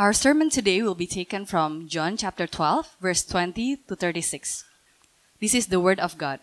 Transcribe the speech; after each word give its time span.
Our 0.00 0.14
sermon 0.14 0.48
today 0.48 0.80
will 0.80 0.94
be 0.94 1.06
taken 1.06 1.44
from 1.44 1.86
John 1.86 2.16
chapter 2.16 2.46
12, 2.46 2.96
verse 3.02 3.22
20 3.22 3.84
to 3.84 3.94
36. 3.94 4.64
This 5.42 5.52
is 5.52 5.66
the 5.66 5.78
word 5.78 6.00
of 6.00 6.16
God. 6.16 6.40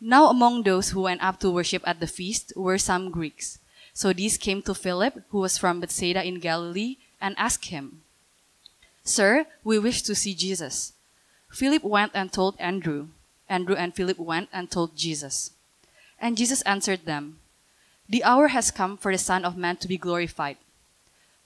Now 0.00 0.30
among 0.30 0.62
those 0.62 0.88
who 0.88 1.02
went 1.02 1.22
up 1.22 1.38
to 1.40 1.50
worship 1.50 1.82
at 1.84 2.00
the 2.00 2.06
feast 2.06 2.54
were 2.56 2.78
some 2.78 3.10
Greeks. 3.10 3.58
So 3.92 4.14
these 4.14 4.38
came 4.38 4.62
to 4.62 4.72
Philip, 4.72 5.20
who 5.28 5.40
was 5.40 5.58
from 5.58 5.80
Bethsaida 5.80 6.24
in 6.24 6.40
Galilee, 6.40 6.96
and 7.20 7.36
asked 7.36 7.66
him, 7.66 8.00
Sir, 9.04 9.44
we 9.62 9.78
wish 9.78 10.00
to 10.08 10.14
see 10.14 10.32
Jesus. 10.32 10.94
Philip 11.52 11.84
went 11.84 12.12
and 12.14 12.32
told 12.32 12.56
Andrew. 12.58 13.08
Andrew 13.50 13.76
and 13.76 13.94
Philip 13.94 14.18
went 14.18 14.48
and 14.50 14.70
told 14.70 14.96
Jesus. 14.96 15.50
And 16.18 16.38
Jesus 16.38 16.62
answered 16.62 17.04
them, 17.04 17.40
The 18.08 18.24
hour 18.24 18.48
has 18.48 18.70
come 18.70 18.96
for 18.96 19.12
the 19.12 19.18
Son 19.18 19.44
of 19.44 19.58
Man 19.58 19.76
to 19.76 19.86
be 19.86 19.98
glorified. 19.98 20.56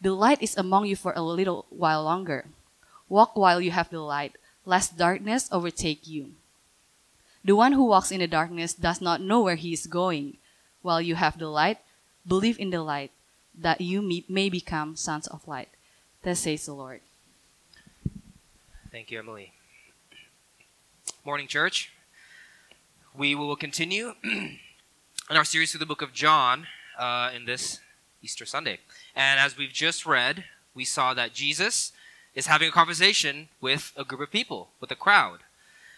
The 0.00 0.14
light 0.14 0.42
is 0.42 0.56
among 0.56 0.86
you 0.86 0.96
for 0.96 1.12
a 1.16 1.22
little 1.22 1.66
while 1.70 2.04
longer. 2.04 2.46
Walk 3.08 3.36
while 3.36 3.60
you 3.60 3.70
have 3.72 3.90
the 3.90 4.00
light, 4.00 4.36
lest 4.64 4.96
darkness 4.96 5.48
overtake 5.50 6.06
you. 6.06 6.32
The 7.44 7.56
one 7.56 7.72
who 7.72 7.84
walks 7.84 8.10
in 8.12 8.20
the 8.20 8.26
darkness 8.26 8.74
does 8.74 9.00
not 9.00 9.20
know 9.20 9.40
where 9.40 9.56
he 9.56 9.72
is 9.72 9.86
going. 9.86 10.36
While 10.82 11.00
you 11.00 11.16
have 11.16 11.38
the 11.38 11.48
light, 11.48 11.78
believe 12.26 12.58
in 12.58 12.70
the 12.70 12.82
light, 12.82 13.10
that 13.56 13.80
you 13.80 14.02
may 14.28 14.48
become 14.48 14.94
sons 14.94 15.26
of 15.26 15.48
light. 15.48 15.68
Thus 16.22 16.40
says 16.40 16.66
the 16.66 16.74
Lord. 16.74 17.00
Thank 18.92 19.10
you, 19.10 19.18
Emily. 19.18 19.52
Morning, 21.24 21.46
church. 21.46 21.92
We 23.14 23.34
will 23.34 23.56
continue 23.56 24.14
in 24.24 24.58
our 25.30 25.44
series 25.44 25.72
through 25.72 25.80
the 25.80 25.86
book 25.86 26.02
of 26.02 26.12
John 26.12 26.66
uh, 26.98 27.30
in 27.34 27.44
this 27.44 27.80
Easter 28.22 28.46
Sunday. 28.46 28.78
And 29.14 29.40
as 29.40 29.56
we've 29.56 29.72
just 29.72 30.06
read, 30.06 30.44
we 30.74 30.84
saw 30.84 31.14
that 31.14 31.34
Jesus 31.34 31.92
is 32.34 32.46
having 32.46 32.68
a 32.68 32.72
conversation 32.72 33.48
with 33.60 33.92
a 33.96 34.04
group 34.04 34.20
of 34.20 34.30
people, 34.30 34.70
with 34.80 34.90
a 34.90 34.96
crowd. 34.96 35.40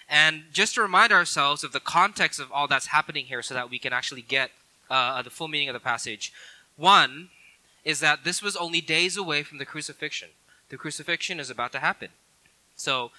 And 0.09 0.45
just 0.53 0.75
to 0.75 0.83
remind 0.83 1.13
ourselves 1.13 1.63
of 1.63 1.73
the 1.73 1.81
context 1.81 2.41
of 2.41 2.51
all 2.51 2.67
that's 2.67 2.87
happening 2.87 3.27
here 3.27 3.43
so 3.43 3.55
that 3.55 3.71
we 3.71 3.79
can 3.79 3.93
actually 3.93 4.23
get 4.23 4.51
uh, 4.91 5.23
the 5.23 5.31
full 5.31 5.49
meaning 5.49 5.69
of 5.69 5.75
the 5.75 5.81
passage. 5.81 6.33
One 6.77 7.31
is 7.85 8.01
that 8.01 8.25
this 8.25 8.43
was 8.43 8.57
only 8.57 8.81
days 8.81 9.17
away 9.17 9.43
from 9.43 9.59
the 9.59 9.65
crucifixion. 9.65 10.31
The 10.69 10.77
crucifixion 10.77 11.39
is 11.41 11.51
about 11.51 11.73
to 11.73 11.79
happen. 11.79 12.09
So, 12.75 13.11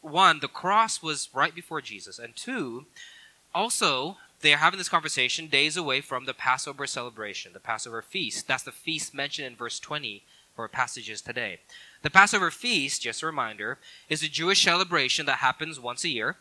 one, 0.00 0.40
the 0.40 0.48
cross 0.48 1.02
was 1.02 1.28
right 1.32 1.54
before 1.54 1.80
Jesus. 1.80 2.18
And 2.18 2.36
two, 2.36 2.86
also, 3.54 4.18
they 4.44 4.52
are 4.52 4.58
having 4.58 4.76
this 4.76 4.90
conversation 4.90 5.46
days 5.46 5.74
away 5.74 6.02
from 6.02 6.26
the 6.26 6.34
Passover 6.34 6.86
celebration, 6.86 7.54
the 7.54 7.60
Passover 7.60 8.02
feast. 8.02 8.46
That's 8.46 8.62
the 8.62 8.72
feast 8.72 9.14
mentioned 9.14 9.46
in 9.46 9.56
verse 9.56 9.80
20 9.80 10.22
for 10.54 10.68
passages 10.68 11.22
today. 11.22 11.60
The 12.02 12.10
Passover 12.10 12.50
feast, 12.50 13.00
just 13.00 13.22
a 13.22 13.26
reminder, 13.26 13.78
is 14.10 14.22
a 14.22 14.28
Jewish 14.28 14.62
celebration 14.62 15.24
that 15.24 15.38
happens 15.38 15.80
once 15.80 16.04
a 16.04 16.10
year 16.10 16.36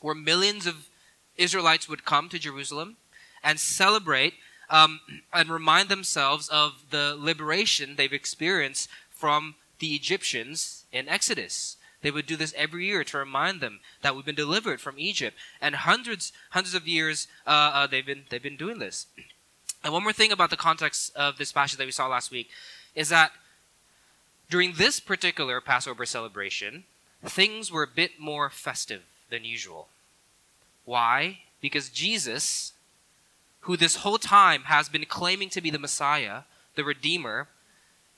where 0.00 0.16
millions 0.16 0.66
of 0.66 0.88
Israelites 1.36 1.88
would 1.88 2.04
come 2.04 2.28
to 2.28 2.40
Jerusalem 2.40 2.96
and 3.44 3.60
celebrate 3.60 4.34
um, 4.68 4.98
and 5.32 5.48
remind 5.48 5.88
themselves 5.88 6.48
of 6.48 6.86
the 6.90 7.14
liberation 7.16 7.94
they've 7.94 8.12
experienced 8.12 8.88
from 9.10 9.54
the 9.78 9.94
Egyptians 9.94 10.86
in 10.90 11.08
Exodus. 11.08 11.76
They 12.00 12.10
would 12.10 12.26
do 12.26 12.36
this 12.36 12.54
every 12.56 12.86
year 12.86 13.02
to 13.04 13.18
remind 13.18 13.60
them 13.60 13.80
that 14.02 14.14
we've 14.14 14.24
been 14.24 14.34
delivered 14.34 14.80
from 14.80 14.98
Egypt, 14.98 15.36
and 15.60 15.74
hundreds, 15.74 16.32
hundreds 16.50 16.74
of 16.74 16.86
years 16.86 17.26
uh, 17.46 17.50
uh, 17.50 17.86
they've 17.86 18.06
been 18.06 18.24
they've 18.30 18.42
been 18.42 18.56
doing 18.56 18.78
this. 18.78 19.06
And 19.82 19.92
one 19.92 20.02
more 20.02 20.12
thing 20.12 20.32
about 20.32 20.50
the 20.50 20.56
context 20.56 21.14
of 21.16 21.38
this 21.38 21.52
passage 21.52 21.78
that 21.78 21.86
we 21.86 21.92
saw 21.92 22.06
last 22.06 22.30
week 22.30 22.50
is 22.94 23.08
that 23.08 23.32
during 24.50 24.74
this 24.74 24.98
particular 25.00 25.60
Passover 25.60 26.06
celebration, 26.06 26.84
things 27.24 27.70
were 27.70 27.82
a 27.82 27.88
bit 27.88 28.18
more 28.18 28.50
festive 28.50 29.02
than 29.30 29.44
usual. 29.44 29.88
Why? 30.84 31.40
Because 31.60 31.90
Jesus, 31.90 32.72
who 33.60 33.76
this 33.76 33.96
whole 33.96 34.18
time 34.18 34.62
has 34.64 34.88
been 34.88 35.04
claiming 35.04 35.50
to 35.50 35.60
be 35.60 35.70
the 35.70 35.78
Messiah, 35.78 36.42
the 36.76 36.84
Redeemer, 36.84 37.48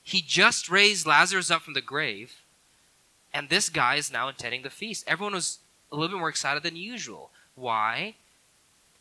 he 0.02 0.22
just 0.22 0.70
raised 0.70 1.06
Lazarus 1.06 1.50
up 1.50 1.62
from 1.62 1.74
the 1.74 1.80
grave, 1.80 2.39
and 3.32 3.48
this 3.48 3.68
guy 3.68 3.96
is 3.96 4.12
now 4.12 4.28
attending 4.28 4.62
the 4.62 4.70
feast. 4.70 5.04
Everyone 5.06 5.34
was 5.34 5.58
a 5.90 5.96
little 5.96 6.16
bit 6.16 6.20
more 6.20 6.28
excited 6.28 6.62
than 6.62 6.76
usual. 6.76 7.30
Why? 7.54 8.14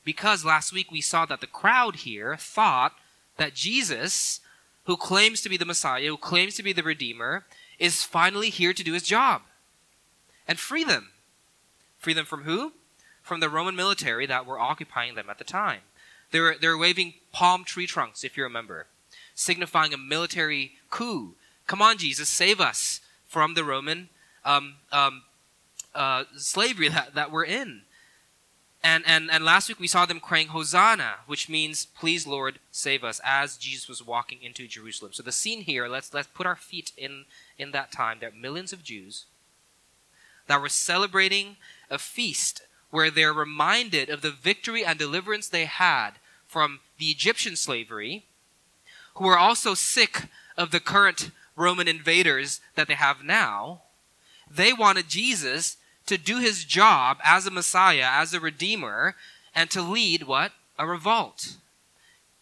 Because 0.03 0.45
last 0.45 0.73
week 0.73 0.91
we 0.91 1.01
saw 1.01 1.25
that 1.25 1.41
the 1.41 1.47
crowd 1.47 1.97
here 1.97 2.35
thought 2.37 2.93
that 3.37 3.53
Jesus 3.53 4.41
who 4.89 4.97
claims 4.97 5.41
to 5.41 5.49
be 5.49 5.55
the 5.55 5.65
Messiah, 5.65 6.07
who 6.07 6.17
claims 6.17 6.55
to 6.55 6.63
be 6.63 6.73
the 6.73 6.81
Redeemer, 6.81 7.45
is 7.77 8.03
finally 8.03 8.49
here 8.49 8.73
to 8.73 8.83
do 8.83 8.93
his 8.93 9.03
job 9.03 9.43
and 10.47 10.57
free 10.57 10.83
them. 10.83 11.11
Free 11.99 12.13
them 12.13 12.25
from 12.25 12.41
who? 12.41 12.73
From 13.21 13.39
the 13.39 13.49
Roman 13.49 13.75
military 13.75 14.25
that 14.25 14.47
were 14.47 14.57
occupying 14.57 15.13
them 15.13 15.29
at 15.29 15.37
the 15.37 15.43
time. 15.43 15.81
They 16.31 16.39
were, 16.39 16.55
they 16.59 16.67
were 16.67 16.77
waving 16.77 17.13
palm 17.31 17.63
tree 17.63 17.85
trunks, 17.85 18.23
if 18.23 18.35
you 18.35 18.41
remember, 18.41 18.87
signifying 19.35 19.93
a 19.93 19.97
military 19.97 20.73
coup. 20.89 21.35
Come 21.67 21.83
on, 21.83 21.99
Jesus, 21.99 22.27
save 22.27 22.59
us 22.59 23.01
from 23.27 23.53
the 23.53 23.63
Roman 23.63 24.09
um, 24.45 24.75
um, 24.91 25.23
uh, 25.95 26.23
slavery 26.37 26.89
that, 26.89 27.15
that 27.15 27.31
we're 27.31 27.45
in. 27.45 27.81
And, 28.81 29.03
and, 29.05 29.29
and 29.29 29.43
last 29.43 29.67
week 29.67 29.79
we 29.79 29.87
saw 29.87 30.05
them 30.05 30.21
crying 30.21 30.47
Hosanna, 30.47 31.15
which 31.27 31.49
means, 31.49 31.85
please 31.85 32.25
Lord, 32.25 32.59
save 32.71 33.03
us, 33.03 33.19
as 33.25 33.57
Jesus 33.57 33.89
was 33.89 34.05
walking 34.05 34.41
into 34.41 34.67
Jerusalem. 34.67 35.11
So 35.13 35.21
the 35.21 35.33
scene 35.33 35.61
here, 35.61 35.87
let's, 35.87 36.13
let's 36.13 36.29
put 36.33 36.47
our 36.47 36.55
feet 36.55 36.93
in, 36.97 37.25
in 37.57 37.71
that 37.71 37.91
time. 37.91 38.17
There 38.19 38.29
are 38.29 38.33
millions 38.33 38.71
of 38.71 38.83
Jews 38.83 39.25
that 40.47 40.61
were 40.61 40.69
celebrating 40.69 41.57
a 41.89 41.97
feast 41.97 42.61
where 42.89 43.11
they're 43.11 43.33
reminded 43.33 44.09
of 44.09 44.21
the 44.21 44.31
victory 44.31 44.83
and 44.85 44.97
deliverance 44.97 45.47
they 45.47 45.65
had 45.65 46.11
from 46.47 46.79
the 46.97 47.07
Egyptian 47.07 47.55
slavery, 47.55 48.25
who 49.15 49.27
are 49.27 49.37
also 49.37 49.73
sick 49.73 50.27
of 50.57 50.71
the 50.71 50.79
current 50.79 51.31
Roman 51.55 51.87
invaders 51.87 52.61
that 52.75 52.87
they 52.87 52.95
have 52.95 53.23
now. 53.23 53.81
They 54.49 54.73
wanted 54.73 55.07
Jesus 55.07 55.77
to 56.05 56.17
do 56.17 56.39
his 56.39 56.65
job 56.65 57.19
as 57.23 57.45
a 57.45 57.51
Messiah, 57.51 58.07
as 58.09 58.33
a 58.33 58.39
Redeemer, 58.39 59.15
and 59.53 59.69
to 59.69 59.81
lead 59.81 60.23
what? 60.23 60.51
A 60.77 60.87
revolt. 60.87 61.57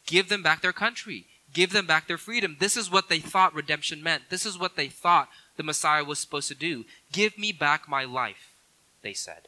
Give 0.05 0.29
them 0.29 0.41
back 0.41 0.61
their 0.61 0.73
country. 0.73 1.25
Give 1.53 1.71
them 1.71 1.85
back 1.85 2.07
their 2.07 2.17
freedom. 2.17 2.57
This 2.59 2.77
is 2.77 2.91
what 2.91 3.09
they 3.09 3.19
thought 3.19 3.53
redemption 3.53 4.03
meant. 4.03 4.29
This 4.29 4.45
is 4.45 4.57
what 4.57 4.75
they 4.75 4.87
thought 4.87 5.29
the 5.55 5.63
Messiah 5.63 6.03
was 6.03 6.19
supposed 6.19 6.47
to 6.49 6.55
do. 6.55 6.85
Give 7.11 7.37
me 7.37 7.51
back 7.51 7.89
my 7.89 8.05
life, 8.05 8.53
they 9.01 9.13
said. 9.13 9.47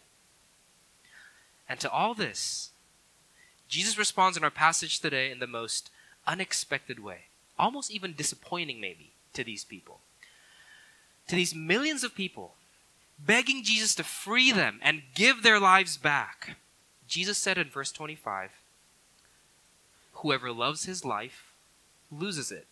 And 1.67 1.79
to 1.79 1.91
all 1.91 2.13
this, 2.13 2.71
Jesus 3.67 3.97
responds 3.97 4.35
in 4.35 4.43
our 4.43 4.49
passage 4.49 4.99
today 4.99 5.29
in 5.31 5.39
the 5.39 5.47
most 5.47 5.91
unexpected 6.25 6.99
way, 6.99 7.25
almost 7.57 7.91
even 7.91 8.13
disappointing, 8.13 8.81
maybe, 8.81 9.11
to 9.33 9.43
these 9.43 9.63
people. 9.63 9.99
To 11.29 11.35
these 11.35 11.55
millions 11.55 12.03
of 12.03 12.15
people, 12.15 12.55
begging 13.17 13.63
Jesus 13.63 13.95
to 13.95 14.03
free 14.03 14.51
them 14.51 14.79
and 14.81 15.03
give 15.13 15.43
their 15.43 15.59
lives 15.59 15.95
back. 15.95 16.57
Jesus 17.07 17.37
said 17.37 17.57
in 17.57 17.69
verse 17.69 17.91
25, 17.91 18.51
Whoever 20.13 20.51
loves 20.51 20.85
his 20.85 21.05
life 21.05 21.53
loses 22.11 22.51
it. 22.51 22.67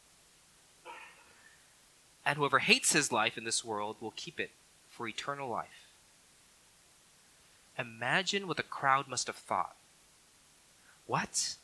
And 2.25 2.37
whoever 2.37 2.59
hates 2.59 2.91
his 2.91 3.11
life 3.11 3.37
in 3.37 3.45
this 3.45 3.63
world 3.63 3.97
will 4.01 4.11
keep 4.15 4.39
it 4.39 4.51
for 4.89 5.07
eternal 5.07 5.49
life. 5.49 5.87
Imagine 7.77 8.47
what 8.47 8.57
the 8.57 8.63
crowd 8.63 9.07
must 9.07 9.27
have 9.27 9.35
thought. 9.35 9.75
What? 11.05 11.55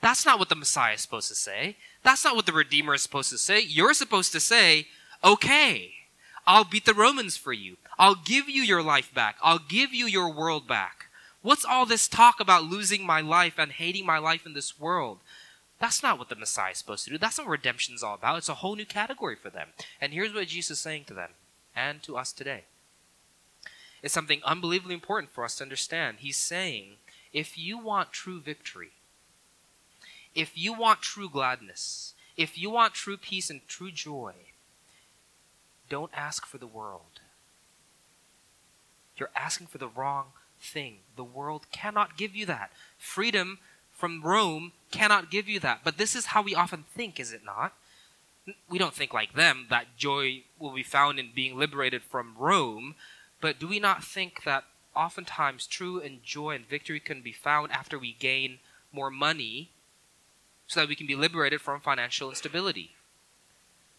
That's 0.00 0.24
not 0.24 0.38
what 0.38 0.48
the 0.48 0.54
Messiah 0.54 0.94
is 0.94 1.00
supposed 1.00 1.28
to 1.28 1.34
say. 1.34 1.76
That's 2.04 2.24
not 2.24 2.36
what 2.36 2.46
the 2.46 2.52
Redeemer 2.52 2.94
is 2.94 3.02
supposed 3.02 3.30
to 3.30 3.38
say. 3.38 3.60
You're 3.60 3.94
supposed 3.94 4.32
to 4.32 4.40
say, 4.40 4.86
okay, 5.22 5.92
I'll 6.46 6.64
beat 6.64 6.84
the 6.84 6.94
Romans 6.94 7.36
for 7.36 7.52
you. 7.52 7.76
I'll 7.98 8.14
give 8.14 8.48
you 8.48 8.62
your 8.62 8.82
life 8.82 9.12
back. 9.12 9.36
I'll 9.42 9.58
give 9.58 9.92
you 9.92 10.06
your 10.06 10.32
world 10.32 10.66
back. 10.66 11.06
What's 11.42 11.64
all 11.64 11.86
this 11.86 12.08
talk 12.08 12.40
about 12.40 12.64
losing 12.64 13.04
my 13.04 13.20
life 13.20 13.54
and 13.58 13.72
hating 13.72 14.06
my 14.06 14.18
life 14.18 14.46
in 14.46 14.54
this 14.54 14.78
world? 14.78 15.18
That's 15.80 16.02
not 16.02 16.18
what 16.18 16.28
the 16.28 16.36
Messiah 16.36 16.72
is 16.72 16.78
supposed 16.78 17.04
to 17.04 17.10
do. 17.10 17.18
That's 17.18 17.38
not 17.38 17.46
what 17.46 17.52
redemption 17.52 17.94
is 17.94 18.02
all 18.02 18.14
about. 18.14 18.38
It's 18.38 18.48
a 18.48 18.54
whole 18.54 18.74
new 18.74 18.86
category 18.86 19.36
for 19.36 19.50
them. 19.50 19.68
And 20.00 20.12
here's 20.12 20.34
what 20.34 20.48
Jesus 20.48 20.78
is 20.78 20.78
saying 20.80 21.04
to 21.04 21.14
them 21.14 21.30
and 21.76 22.02
to 22.02 22.16
us 22.16 22.32
today. 22.32 22.64
It's 24.02 24.14
something 24.14 24.40
unbelievably 24.44 24.94
important 24.94 25.32
for 25.32 25.44
us 25.44 25.56
to 25.56 25.64
understand. 25.64 26.18
He's 26.20 26.36
saying, 26.36 26.94
if 27.32 27.58
you 27.58 27.78
want 27.78 28.12
true 28.12 28.40
victory, 28.40 28.90
if 30.34 30.56
you 30.56 30.72
want 30.72 31.02
true 31.02 31.28
gladness, 31.28 32.14
if 32.36 32.56
you 32.56 32.70
want 32.70 32.94
true 32.94 33.16
peace 33.16 33.50
and 33.50 33.60
true 33.66 33.90
joy, 33.90 34.32
don't 35.88 36.10
ask 36.14 36.46
for 36.46 36.58
the 36.58 36.66
world. 36.66 37.20
You're 39.16 39.30
asking 39.34 39.66
for 39.68 39.78
the 39.78 39.88
wrong 39.88 40.26
thing. 40.60 40.98
The 41.16 41.24
world 41.24 41.66
cannot 41.72 42.16
give 42.16 42.36
you 42.36 42.46
that. 42.46 42.70
Freedom 42.98 43.58
from 43.92 44.22
Rome 44.22 44.72
cannot 44.90 45.30
give 45.30 45.48
you 45.48 45.58
that. 45.60 45.80
But 45.82 45.98
this 45.98 46.14
is 46.14 46.26
how 46.26 46.42
we 46.42 46.54
often 46.54 46.84
think, 46.94 47.18
is 47.18 47.32
it 47.32 47.44
not? 47.44 47.74
We 48.70 48.78
don't 48.78 48.94
think 48.94 49.12
like 49.12 49.34
them 49.34 49.66
that 49.70 49.96
joy 49.96 50.44
will 50.58 50.72
be 50.72 50.82
found 50.82 51.18
in 51.18 51.30
being 51.34 51.58
liberated 51.58 52.02
from 52.02 52.34
Rome, 52.38 52.94
but 53.40 53.58
do 53.58 53.68
we 53.68 53.78
not 53.78 54.04
think 54.04 54.44
that 54.44 54.64
oftentimes 54.96 55.66
true 55.66 56.00
and 56.00 56.22
joy 56.22 56.54
and 56.54 56.66
victory 56.66 57.00
can 57.00 57.20
be 57.20 57.32
found 57.32 57.72
after 57.72 57.98
we 57.98 58.16
gain 58.18 58.58
more 58.92 59.10
money 59.10 59.70
so 60.66 60.80
that 60.80 60.88
we 60.88 60.96
can 60.96 61.06
be 61.06 61.14
liberated 61.14 61.60
from 61.60 61.80
financial 61.80 62.30
instability? 62.30 62.92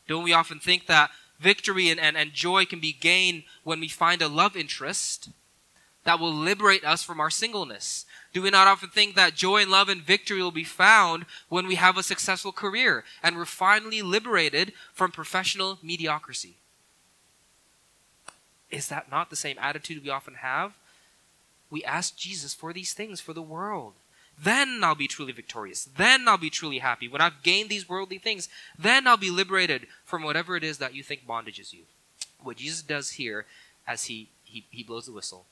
Don't 0.07 0.23
we 0.23 0.33
often 0.33 0.59
think 0.59 0.87
that 0.87 1.11
victory 1.39 1.89
and, 1.89 1.99
and, 1.99 2.17
and 2.17 2.33
joy 2.33 2.65
can 2.65 2.79
be 2.79 2.93
gained 2.93 3.43
when 3.63 3.79
we 3.79 3.87
find 3.87 4.21
a 4.21 4.27
love 4.27 4.55
interest 4.55 5.29
that 6.03 6.19
will 6.19 6.33
liberate 6.33 6.83
us 6.83 7.03
from 7.03 7.19
our 7.19 7.29
singleness? 7.29 8.05
Do 8.33 8.41
we 8.41 8.49
not 8.49 8.67
often 8.67 8.89
think 8.89 9.15
that 9.15 9.35
joy 9.35 9.61
and 9.61 9.71
love 9.71 9.89
and 9.89 10.01
victory 10.01 10.41
will 10.41 10.51
be 10.51 10.63
found 10.63 11.25
when 11.49 11.67
we 11.67 11.75
have 11.75 11.97
a 11.97 12.03
successful 12.03 12.51
career 12.51 13.03
and 13.23 13.35
we're 13.35 13.45
finally 13.45 14.01
liberated 14.01 14.73
from 14.93 15.11
professional 15.11 15.79
mediocrity? 15.81 16.57
Is 18.69 18.87
that 18.89 19.09
not 19.09 19.29
the 19.29 19.35
same 19.35 19.57
attitude 19.59 20.03
we 20.03 20.09
often 20.09 20.35
have? 20.35 20.73
We 21.71 21.83
ask 21.83 22.15
Jesus 22.15 22.53
for 22.53 22.71
these 22.71 22.93
things 22.93 23.19
for 23.19 23.33
the 23.33 23.41
world. 23.41 23.93
Then 24.41 24.81
I'll 24.83 24.95
be 24.95 25.07
truly 25.07 25.33
victorious. 25.33 25.83
Then 25.97 26.27
I'll 26.27 26.37
be 26.37 26.49
truly 26.49 26.79
happy. 26.79 27.07
When 27.07 27.21
I've 27.21 27.43
gained 27.43 27.69
these 27.69 27.89
worldly 27.89 28.19
things, 28.19 28.47
then 28.77 29.07
I'll 29.07 29.17
be 29.17 29.31
liberated 29.31 29.87
from 30.05 30.23
whatever 30.23 30.55
it 30.55 30.63
is 30.63 30.77
that 30.77 30.93
you 30.93 31.03
think 31.03 31.27
bondages 31.27 31.73
you. 31.73 31.83
What 32.41 32.57
Jesus 32.57 32.81
does 32.81 33.11
here 33.11 33.45
as 33.85 34.05
he, 34.05 34.29
he, 34.43 34.65
he 34.69 34.83
blows 34.83 35.07
the 35.07 35.11
whistle 35.11 35.45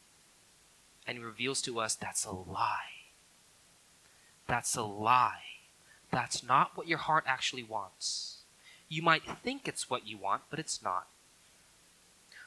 and 1.05 1.23
reveals 1.23 1.61
to 1.63 1.79
us 1.79 1.95
that's 1.95 2.25
a 2.25 2.31
lie. 2.31 3.07
That's 4.47 4.75
a 4.75 4.83
lie. 4.83 5.41
That's 6.11 6.43
not 6.43 6.71
what 6.75 6.87
your 6.87 6.99
heart 6.99 7.25
actually 7.27 7.63
wants. 7.63 8.37
You 8.87 9.01
might 9.01 9.23
think 9.43 9.67
it's 9.67 9.89
what 9.89 10.07
you 10.07 10.17
want, 10.17 10.43
but 10.49 10.59
it's 10.59 10.81
not. 10.81 11.07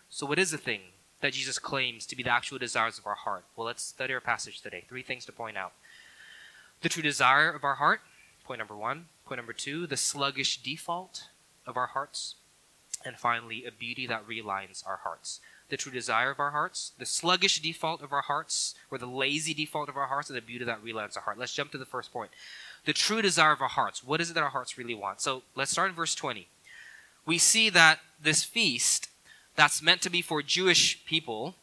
So, 0.08 0.26
what 0.26 0.38
is 0.38 0.50
the 0.50 0.58
thing 0.58 0.80
that 1.20 1.34
Jesus 1.34 1.58
claims 1.58 2.06
to 2.06 2.16
be 2.16 2.22
the 2.22 2.32
actual 2.32 2.58
desires 2.58 2.98
of 2.98 3.06
our 3.06 3.14
heart? 3.14 3.44
Well, 3.54 3.66
let's 3.66 3.82
study 3.82 4.14
our 4.14 4.20
passage 4.20 4.60
today. 4.60 4.84
Three 4.88 5.02
things 5.02 5.26
to 5.26 5.32
point 5.32 5.58
out. 5.58 5.72
The 6.82 6.88
true 6.88 7.02
desire 7.02 7.50
of 7.50 7.62
our 7.62 7.74
heart, 7.74 8.00
point 8.44 8.58
number 8.58 8.76
one. 8.76 9.06
Point 9.26 9.38
number 9.38 9.52
two, 9.52 9.86
the 9.86 9.96
sluggish 9.96 10.62
default 10.62 11.28
of 11.66 11.76
our 11.76 11.88
hearts. 11.88 12.36
And 13.04 13.16
finally, 13.16 13.64
a 13.64 13.70
beauty 13.70 14.06
that 14.06 14.26
realigns 14.26 14.86
our 14.86 15.00
hearts. 15.04 15.40
The 15.68 15.76
true 15.76 15.92
desire 15.92 16.30
of 16.30 16.40
our 16.40 16.50
hearts, 16.50 16.92
the 16.98 17.06
sluggish 17.06 17.60
default 17.60 18.02
of 18.02 18.12
our 18.12 18.22
hearts, 18.22 18.74
or 18.90 18.98
the 18.98 19.06
lazy 19.06 19.54
default 19.54 19.88
of 19.88 19.96
our 19.96 20.08
hearts, 20.08 20.28
and 20.28 20.36
the 20.36 20.42
beauty 20.42 20.64
that 20.64 20.84
realigns 20.84 21.16
our 21.16 21.22
heart. 21.22 21.38
Let's 21.38 21.54
jump 21.54 21.70
to 21.72 21.78
the 21.78 21.84
first 21.84 22.12
point. 22.12 22.30
The 22.86 22.92
true 22.92 23.22
desire 23.22 23.52
of 23.52 23.60
our 23.60 23.68
hearts. 23.68 24.02
What 24.02 24.20
is 24.20 24.30
it 24.30 24.34
that 24.34 24.42
our 24.42 24.50
hearts 24.50 24.76
really 24.76 24.94
want? 24.94 25.20
So 25.20 25.42
let's 25.54 25.70
start 25.70 25.90
in 25.90 25.96
verse 25.96 26.14
20. 26.14 26.48
We 27.24 27.38
see 27.38 27.70
that 27.70 28.00
this 28.20 28.42
feast 28.42 29.08
that's 29.54 29.82
meant 29.82 30.02
to 30.02 30.10
be 30.10 30.22
for 30.22 30.42
Jewish 30.42 31.04
people, 31.04 31.54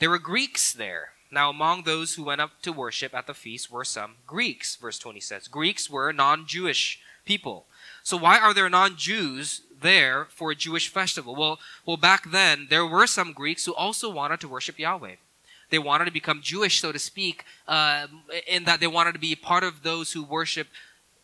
there 0.00 0.10
were 0.10 0.18
Greeks 0.18 0.72
there. 0.72 1.12
Now, 1.30 1.50
among 1.50 1.82
those 1.82 2.14
who 2.14 2.24
went 2.24 2.40
up 2.40 2.60
to 2.62 2.72
worship 2.72 3.14
at 3.14 3.26
the 3.26 3.34
feast 3.34 3.70
were 3.70 3.84
some 3.84 4.16
Greeks, 4.26 4.76
verse 4.76 4.98
20 4.98 5.20
says. 5.20 5.48
Greeks 5.48 5.88
were 5.88 6.12
non 6.12 6.46
Jewish 6.46 7.00
people. 7.24 7.66
So, 8.02 8.16
why 8.16 8.38
are 8.38 8.52
there 8.52 8.68
non 8.68 8.96
Jews 8.96 9.62
there 9.80 10.26
for 10.30 10.50
a 10.50 10.56
Jewish 10.56 10.88
festival? 10.88 11.36
Well, 11.36 11.58
well, 11.86 11.96
back 11.96 12.30
then, 12.30 12.66
there 12.68 12.86
were 12.86 13.06
some 13.06 13.32
Greeks 13.32 13.64
who 13.64 13.74
also 13.74 14.10
wanted 14.10 14.40
to 14.40 14.48
worship 14.48 14.78
Yahweh. 14.78 15.16
They 15.70 15.78
wanted 15.78 16.06
to 16.06 16.10
become 16.10 16.40
Jewish, 16.42 16.80
so 16.80 16.90
to 16.90 16.98
speak, 16.98 17.44
uh, 17.68 18.08
in 18.46 18.64
that 18.64 18.80
they 18.80 18.88
wanted 18.88 19.12
to 19.12 19.20
be 19.20 19.36
part 19.36 19.62
of 19.62 19.84
those 19.84 20.12
who 20.12 20.24
worship 20.24 20.66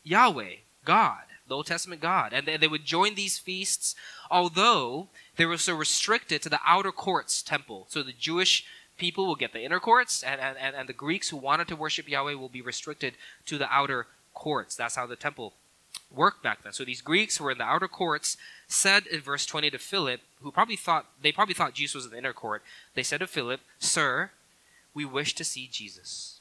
Yahweh, 0.04 0.54
God, 0.84 1.24
the 1.48 1.56
Old 1.56 1.66
Testament 1.66 2.00
God. 2.00 2.32
And 2.32 2.46
they, 2.46 2.56
they 2.56 2.68
would 2.68 2.84
join 2.84 3.16
these 3.16 3.38
feasts, 3.38 3.96
although 4.30 5.08
they 5.36 5.46
were 5.46 5.58
so 5.58 5.74
restricted 5.74 6.42
to 6.42 6.48
the 6.48 6.60
outer 6.64 6.92
courts 6.92 7.42
temple. 7.42 7.86
So 7.88 8.04
the 8.04 8.12
Jewish 8.12 8.64
people 8.96 9.26
will 9.26 9.36
get 9.36 9.52
the 9.52 9.64
inner 9.64 9.80
courts, 9.80 10.22
and, 10.22 10.40
and, 10.40 10.74
and 10.74 10.88
the 10.88 10.92
Greeks 10.92 11.30
who 11.30 11.36
wanted 11.36 11.68
to 11.68 11.76
worship 11.76 12.08
Yahweh 12.08 12.34
will 12.34 12.48
be 12.48 12.62
restricted 12.62 13.14
to 13.46 13.58
the 13.58 13.70
outer 13.72 14.06
courts. 14.34 14.76
That's 14.76 14.96
how 14.96 15.06
the 15.06 15.16
temple 15.16 15.54
worked 16.14 16.42
back 16.42 16.62
then. 16.62 16.72
So 16.72 16.84
these 16.84 17.00
Greeks 17.00 17.36
who 17.36 17.44
were 17.44 17.50
in 17.50 17.58
the 17.58 17.64
outer 17.64 17.88
courts 17.88 18.36
said 18.68 19.06
in 19.06 19.20
verse 19.20 19.46
20 19.46 19.70
to 19.70 19.78
Philip, 19.78 20.20
who 20.42 20.50
probably 20.50 20.76
thought 20.76 21.06
they 21.20 21.32
probably 21.32 21.54
thought 21.54 21.74
Jesus 21.74 21.94
was 21.94 22.04
in 22.06 22.12
the 22.12 22.18
inner 22.18 22.32
court, 22.32 22.62
they 22.94 23.02
said 23.02 23.20
to 23.20 23.26
Philip, 23.26 23.60
Sir, 23.78 24.30
we 24.94 25.04
wish 25.04 25.34
to 25.34 25.44
see 25.44 25.68
Jesus. 25.70 26.40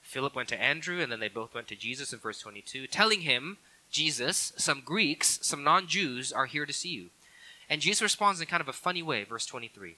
Philip 0.00 0.34
went 0.34 0.48
to 0.50 0.60
Andrew, 0.60 1.00
and 1.00 1.10
then 1.10 1.20
they 1.20 1.28
both 1.28 1.54
went 1.54 1.68
to 1.68 1.76
Jesus 1.76 2.12
in 2.12 2.18
verse 2.18 2.40
22, 2.40 2.86
telling 2.86 3.22
him, 3.22 3.56
Jesus, 3.90 4.52
some 4.56 4.82
Greeks, 4.84 5.38
some 5.42 5.64
non 5.64 5.86
Jews 5.86 6.32
are 6.32 6.46
here 6.46 6.66
to 6.66 6.72
see 6.72 6.90
you. 6.90 7.10
And 7.70 7.80
Jesus 7.80 8.02
responds 8.02 8.40
in 8.40 8.46
kind 8.46 8.60
of 8.60 8.68
a 8.68 8.72
funny 8.74 9.02
way, 9.02 9.24
verse 9.24 9.46
23. 9.46 9.96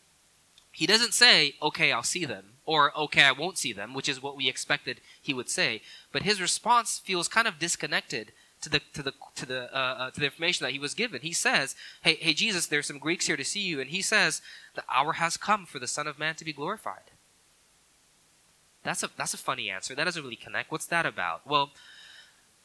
He 0.74 0.86
doesn't 0.86 1.14
say, 1.14 1.54
okay, 1.62 1.92
I'll 1.92 2.02
see 2.02 2.24
them, 2.24 2.54
or 2.66 2.96
okay, 2.98 3.22
I 3.22 3.30
won't 3.30 3.58
see 3.58 3.72
them, 3.72 3.94
which 3.94 4.08
is 4.08 4.20
what 4.20 4.36
we 4.36 4.48
expected 4.48 5.00
he 5.22 5.32
would 5.32 5.48
say. 5.48 5.82
But 6.10 6.22
his 6.22 6.40
response 6.40 6.98
feels 6.98 7.28
kind 7.28 7.46
of 7.46 7.60
disconnected 7.60 8.32
to 8.60 8.68
the 8.68 8.80
to 8.92 9.02
the 9.02 9.12
to 9.36 9.46
the 9.46 9.72
uh, 9.72 9.78
uh, 9.78 10.10
to 10.10 10.18
the 10.18 10.26
information 10.26 10.64
that 10.64 10.72
he 10.72 10.80
was 10.80 10.94
given. 10.94 11.20
He 11.20 11.32
says, 11.32 11.76
"Hey, 12.02 12.14
hey, 12.14 12.34
Jesus, 12.34 12.66
there's 12.66 12.86
some 12.86 12.98
Greeks 12.98 13.26
here 13.26 13.36
to 13.36 13.44
see 13.44 13.60
you," 13.60 13.80
and 13.80 13.90
he 13.90 14.02
says, 14.02 14.42
"The 14.74 14.82
hour 14.92 15.12
has 15.14 15.36
come 15.36 15.64
for 15.64 15.78
the 15.78 15.86
Son 15.86 16.08
of 16.08 16.18
Man 16.18 16.34
to 16.36 16.44
be 16.44 16.52
glorified." 16.52 17.12
That's 18.82 19.04
a 19.04 19.10
that's 19.16 19.34
a 19.34 19.38
funny 19.38 19.70
answer. 19.70 19.94
That 19.94 20.04
doesn't 20.04 20.22
really 20.22 20.34
connect. 20.34 20.72
What's 20.72 20.86
that 20.86 21.06
about? 21.06 21.46
Well, 21.46 21.70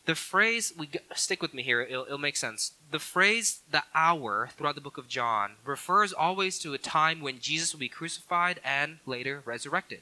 the 0.09 0.15
phrase 0.15 0.73
we 0.75 0.89
stick 1.13 1.39
with 1.39 1.53
me 1.53 1.61
here 1.61 1.81
it'll, 1.81 2.05
it'll, 2.05 2.17
make 2.17 2.35
sense. 2.35 2.73
The 2.89 2.97
phrase 2.97 3.59
the 3.69 3.83
hour 3.93 4.49
throughout 4.57 4.73
the 4.73 4.81
book 4.81 4.97
of 4.97 5.07
john 5.07 5.51
refers 5.63 6.11
always 6.11 6.57
to 6.59 6.73
a 6.73 6.79
time 6.79 7.21
when 7.21 7.37
jesus 7.37 7.73
will 7.73 7.79
be 7.79 7.89
crucified 7.89 8.59
and 8.65 8.97
later 9.05 9.43
resurrected. 9.45 10.01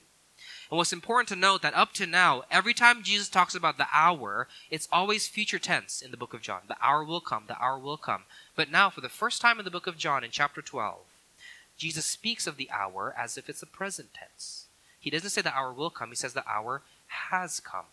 And 0.71 0.77
what's 0.77 0.93
important 0.93 1.27
to 1.27 1.35
note 1.35 1.61
that 1.61 1.73
up 1.73 1.91
to 1.95 2.05
now 2.05 2.43
every 2.49 2.73
time 2.73 3.03
jesus 3.03 3.27
talks 3.27 3.53
about 3.53 3.77
the 3.77 3.87
hour 3.93 4.47
it's 4.71 4.87
always 4.93 5.27
future 5.27 5.59
tense 5.59 6.01
in 6.01 6.11
the 6.11 6.15
book 6.15 6.33
of 6.33 6.41
john. 6.41 6.61
The 6.69 6.77
hour 6.81 7.03
will 7.03 7.19
come 7.19 7.43
the 7.49 7.61
hour 7.61 7.77
will 7.77 7.97
come. 7.97 8.23
But 8.55 8.71
now 8.71 8.89
for 8.89 9.01
the 9.01 9.09
first 9.09 9.41
time 9.41 9.59
in 9.59 9.65
the 9.65 9.71
book 9.71 9.87
of 9.87 9.97
john 9.97 10.23
in 10.23 10.31
chapter 10.31 10.61
12 10.61 10.99
jesus 11.77 12.05
speaks 12.05 12.47
of 12.47 12.55
the 12.55 12.71
hour 12.71 13.13
as 13.17 13.37
if 13.37 13.49
it's 13.49 13.61
a 13.61 13.67
present 13.67 14.13
tense. 14.13 14.67
He 14.97 15.09
doesn't 15.09 15.31
say 15.31 15.41
the 15.41 15.53
hour 15.53 15.73
will 15.73 15.89
come 15.89 16.11
he 16.11 16.15
says 16.15 16.31
the 16.31 16.49
hour 16.49 16.81
has 17.07 17.59
come 17.59 17.87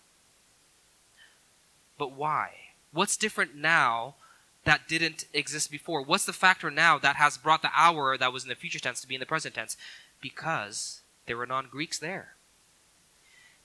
but 2.04 2.18
why? 2.18 2.50
What's 2.92 3.16
different 3.16 3.56
now 3.56 4.16
that 4.64 4.87
didn't 4.87 5.25
exist 5.32 5.70
before? 5.70 6.02
What's 6.02 6.26
the 6.26 6.34
factor 6.34 6.70
now 6.70 6.99
that 6.99 7.16
has 7.16 7.38
brought 7.38 7.62
the 7.62 7.70
hour 7.75 8.18
that 8.18 8.30
was 8.30 8.42
in 8.42 8.50
the 8.50 8.54
future 8.54 8.78
tense 8.78 9.00
to 9.00 9.08
be 9.08 9.14
in 9.14 9.20
the 9.20 9.25
present 9.25 9.54
tense? 9.54 9.78
Because 10.20 11.00
there 11.25 11.38
were 11.38 11.46
non 11.46 11.68
Greeks 11.70 11.99
there. 11.99 12.34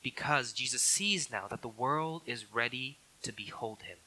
Because 0.01 0.53
Jesus 0.53 0.81
sees 0.81 1.29
now 1.29 1.47
that 1.49 1.61
the 1.61 1.67
world 1.67 2.21
is 2.25 2.53
ready 2.53 2.99
to 3.23 3.33
behold 3.33 3.79
him. 3.81 3.97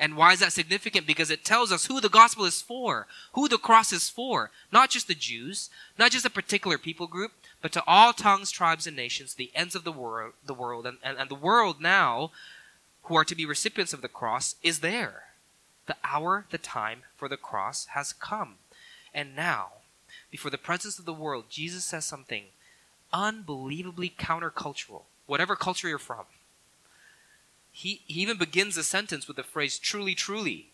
And 0.00 0.16
why 0.16 0.32
is 0.32 0.40
that 0.40 0.52
significant? 0.52 1.06
Because 1.06 1.30
it 1.30 1.44
tells 1.44 1.70
us 1.70 1.86
who 1.86 2.00
the 2.00 2.08
gospel 2.08 2.44
is 2.44 2.60
for, 2.60 3.06
who 3.34 3.46
the 3.46 3.56
cross 3.56 3.92
is 3.92 4.10
for. 4.10 4.50
Not 4.72 4.90
just 4.90 5.06
the 5.06 5.14
Jews, 5.14 5.70
not 5.96 6.10
just 6.10 6.26
a 6.26 6.30
particular 6.30 6.76
people 6.76 7.06
group, 7.06 7.30
but 7.60 7.70
to 7.70 7.84
all 7.86 8.12
tongues, 8.12 8.50
tribes, 8.50 8.88
and 8.88 8.96
nations, 8.96 9.34
the 9.34 9.52
ends 9.54 9.76
of 9.76 9.84
the 9.84 9.92
world, 9.92 10.32
the 10.44 10.54
world, 10.54 10.86
and, 10.86 10.98
and, 11.04 11.18
and 11.18 11.30
the 11.30 11.36
world 11.36 11.80
now, 11.80 12.32
who 13.04 13.16
are 13.16 13.24
to 13.24 13.34
be 13.34 13.46
recipients 13.46 13.92
of 13.92 14.02
the 14.02 14.08
cross, 14.08 14.56
is 14.62 14.80
there. 14.80 15.24
The 15.86 15.96
hour, 16.04 16.46
the 16.50 16.58
time 16.58 17.02
for 17.16 17.28
the 17.28 17.36
cross 17.36 17.86
has 17.86 18.12
come. 18.12 18.56
And 19.12 19.34
now, 19.34 19.68
before 20.30 20.50
the 20.50 20.58
presence 20.58 20.98
of 20.98 21.04
the 21.04 21.12
world, 21.12 21.46
Jesus 21.50 21.84
says 21.84 22.04
something 22.04 22.44
unbelievably 23.12 24.14
countercultural, 24.18 25.02
whatever 25.26 25.54
culture 25.56 25.88
you're 25.88 25.98
from. 25.98 26.24
He, 27.70 28.02
he 28.06 28.20
even 28.22 28.38
begins 28.38 28.76
a 28.76 28.82
sentence 28.82 29.26
with 29.26 29.36
the 29.36 29.42
phrase, 29.42 29.78
truly, 29.78 30.14
truly, 30.14 30.68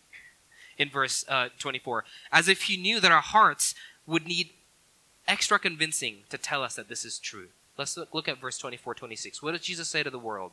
in 0.77 0.89
verse 0.89 1.25
uh, 1.27 1.49
24, 1.59 2.05
as 2.31 2.47
if 2.47 2.63
he 2.63 2.77
knew 2.77 2.99
that 2.99 3.11
our 3.11 3.21
hearts 3.21 3.75
would 4.05 4.25
need 4.25 4.51
extra 5.27 5.59
convincing 5.59 6.19
to 6.29 6.37
tell 6.37 6.63
us 6.63 6.75
that 6.75 6.89
this 6.89 7.05
is 7.05 7.19
true. 7.19 7.49
Let's 7.77 7.95
look, 7.95 8.13
look 8.13 8.27
at 8.27 8.41
verse 8.41 8.57
24, 8.57 8.95
26. 8.95 9.43
What 9.43 9.51
does 9.51 9.61
Jesus 9.61 9.87
say 9.87 10.03
to 10.03 10.09
the 10.09 10.19
world? 10.19 10.51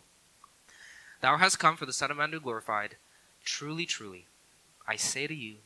The 1.20 1.28
hour 1.28 1.38
has 1.38 1.56
come 1.56 1.76
for 1.76 1.86
the 1.86 1.92
Son 1.92 2.10
of 2.10 2.16
Man 2.16 2.30
to 2.30 2.38
be 2.38 2.44
glorified. 2.44 2.96
Truly, 3.44 3.86
truly, 3.86 4.26
I 4.86 4.96
say 4.96 5.26
to 5.26 5.34
you, 5.34 5.56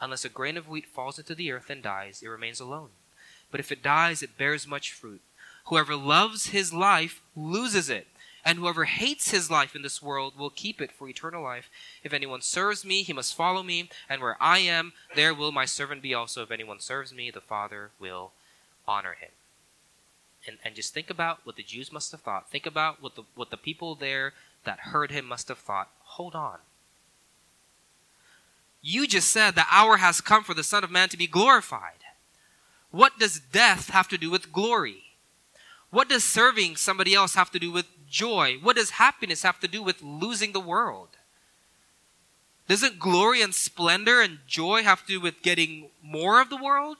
unless 0.00 0.24
a 0.24 0.28
grain 0.28 0.56
of 0.56 0.68
wheat 0.68 0.86
falls 0.86 1.18
into 1.18 1.34
the 1.34 1.50
earth 1.52 1.70
and 1.70 1.82
dies, 1.82 2.22
it 2.22 2.28
remains 2.28 2.60
alone. 2.60 2.90
But 3.50 3.60
if 3.60 3.70
it 3.70 3.82
dies, 3.82 4.22
it 4.22 4.36
bears 4.36 4.66
much 4.66 4.92
fruit. 4.92 5.22
Whoever 5.66 5.96
loves 5.96 6.48
his 6.48 6.74
life 6.74 7.22
loses 7.34 7.88
it, 7.88 8.08
and 8.44 8.58
whoever 8.58 8.84
hates 8.84 9.30
his 9.30 9.50
life 9.50 9.74
in 9.74 9.82
this 9.82 10.02
world 10.02 10.36
will 10.38 10.50
keep 10.50 10.80
it 10.80 10.92
for 10.92 11.08
eternal 11.08 11.42
life. 11.42 11.70
If 12.02 12.12
anyone 12.12 12.42
serves 12.42 12.84
me, 12.84 13.02
he 13.02 13.12
must 13.12 13.34
follow 13.34 13.62
me, 13.62 13.88
and 14.08 14.20
where 14.20 14.36
I 14.40 14.58
am, 14.58 14.92
there 15.14 15.32
will 15.32 15.52
my 15.52 15.64
servant 15.64 16.02
be 16.02 16.12
also. 16.12 16.42
If 16.42 16.50
anyone 16.50 16.80
serves 16.80 17.14
me, 17.14 17.30
the 17.30 17.40
Father 17.40 17.92
will 17.98 18.32
honor 18.86 19.16
him. 19.18 19.30
And, 20.46 20.58
and 20.62 20.74
just 20.74 20.92
think 20.92 21.08
about 21.08 21.38
what 21.44 21.56
the 21.56 21.62
Jews 21.62 21.90
must 21.90 22.12
have 22.12 22.20
thought. 22.20 22.50
Think 22.50 22.66
about 22.66 23.02
what 23.02 23.14
the, 23.14 23.22
what 23.34 23.50
the 23.50 23.56
people 23.56 23.94
there 23.94 24.34
that 24.64 24.80
heard 24.80 25.10
him 25.10 25.26
must 25.26 25.48
have 25.48 25.58
thought. 25.58 25.90
Hold 26.00 26.34
on. 26.34 26.58
You 28.82 29.06
just 29.06 29.30
said 29.30 29.54
the 29.54 29.64
hour 29.70 29.96
has 29.96 30.20
come 30.20 30.44
for 30.44 30.54
the 30.54 30.62
Son 30.62 30.84
of 30.84 30.90
Man 30.90 31.08
to 31.08 31.16
be 31.16 31.26
glorified. 31.26 32.04
What 32.90 33.18
does 33.18 33.40
death 33.40 33.90
have 33.90 34.08
to 34.08 34.18
do 34.18 34.30
with 34.30 34.52
glory? 34.52 35.04
What 35.90 36.08
does 36.08 36.24
serving 36.24 36.76
somebody 36.76 37.14
else 37.14 37.34
have 37.34 37.50
to 37.52 37.58
do 37.58 37.72
with 37.72 37.86
joy? 38.08 38.58
What 38.62 38.76
does 38.76 38.90
happiness 38.90 39.42
have 39.42 39.58
to 39.60 39.68
do 39.68 39.82
with 39.82 40.02
losing 40.02 40.52
the 40.52 40.60
world? 40.60 41.08
Doesn't 42.68 42.98
glory 42.98 43.42
and 43.42 43.54
splendor 43.54 44.20
and 44.20 44.38
joy 44.46 44.82
have 44.82 45.02
to 45.02 45.06
do 45.06 45.20
with 45.20 45.42
getting 45.42 45.90
more 46.02 46.40
of 46.40 46.50
the 46.50 46.56
world? 46.56 46.98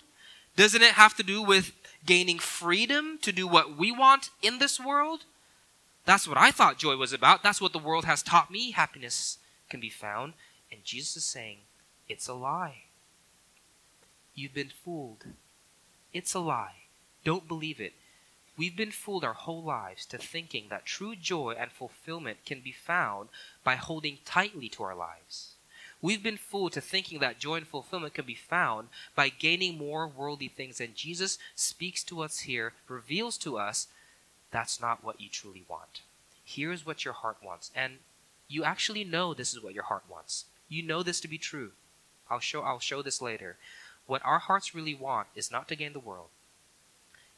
Doesn't 0.57 0.83
it 0.83 0.93
have 0.93 1.15
to 1.17 1.23
do 1.23 1.43
with 1.43 1.73
gaining 2.07 2.39
freedom 2.39 3.19
to 3.23 3.33
do 3.33 3.47
what 3.47 3.77
we 3.77 3.91
want 3.91 4.31
in 4.43 4.59
this 4.59 4.79
world? 4.79 5.25
That's 6.05 6.29
what 6.29 6.39
I 6.39 6.51
thought 6.51 6.79
joy 6.79 6.97
was 6.97 7.13
about. 7.13 7.43
That's 7.43 7.61
what 7.61 7.73
the 7.73 7.79
world 7.79 8.05
has 8.05 8.23
taught 8.23 8.51
me 8.51 8.73
happiness 8.73 9.39
can 9.69 9.81
be 9.81 9.91
found. 9.91 10.35
And 10.71 10.85
Jesus 10.85 11.17
is 11.17 11.25
saying, 11.25 11.59
it's 12.09 12.29
a 12.29 12.35
lie. 12.35 12.85
You've 14.35 14.55
been 14.55 14.71
fooled. 14.85 15.25
It's 16.13 16.35
a 16.35 16.41
lie. 16.41 16.85
Don't 17.25 17.49
believe 17.49 17.81
it. 17.81 17.95
We've 18.57 18.77
been 18.77 18.93
fooled 18.93 19.25
our 19.25 19.33
whole 19.33 19.63
lives 19.63 20.07
to 20.07 20.19
thinking 20.19 20.67
that 20.71 20.85
true 20.85 21.17
joy 21.17 21.57
and 21.59 21.73
fulfillment 21.73 22.39
can 22.45 22.61
be 22.61 22.73
found 22.73 23.31
by 23.65 23.77
holding 23.77 24.19
tightly 24.25 24.69
to 24.71 24.85
our 24.85 24.95
lives. 24.95 25.55
We've 26.01 26.23
been 26.23 26.37
fooled 26.37 26.73
to 26.73 26.81
thinking 26.81 27.19
that 27.21 27.39
joy 27.39 27.57
and 27.57 27.67
fulfillment 27.67 28.15
can 28.15 28.27
be 28.27 28.35
found 28.35 28.89
by 29.17 29.31
gaining 29.31 29.79
more 29.79 30.07
worldly 30.07 30.49
things. 30.49 30.81
And 30.81 30.95
Jesus 30.95 31.39
speaks 31.57 32.05
to 32.05 32.21
us 32.21 32.41
here, 32.41 32.75
reveals 32.89 33.39
to 33.39 33.57
us 33.57 33.89
that's 34.55 34.81
not 34.81 35.03
what 35.03 35.21
you 35.21 35.29
truly 35.29 35.65
want. 35.69 36.03
Here's 36.45 36.87
what 36.87 37.05
your 37.05 37.13
heart 37.13 37.39
wants. 37.45 37.73
And 37.75 37.95
you 38.47 38.63
actually 38.63 39.03
know 39.03 39.35
this 39.35 39.53
is 39.53 39.61
what 39.61 39.75
your 39.75 39.83
heart 39.83 40.05
wants. 40.09 40.45
You 40.69 40.81
know 40.81 41.03
this 41.03 41.21
to 41.23 41.29
be 41.29 41.39
true. 41.39 41.73
I'll 42.31 42.39
show 42.39 42.63
I'll 42.63 42.79
show 42.79 43.03
this 43.03 43.21
later. 43.21 43.57
What 44.07 44.25
our 44.25 44.39
hearts 44.39 44.73
really 44.73 44.95
want 44.95 45.27
is 45.35 45.51
not 45.51 45.67
to 45.69 45.77
gain 45.77 45.93
the 45.93 45.99
world. 45.99 46.29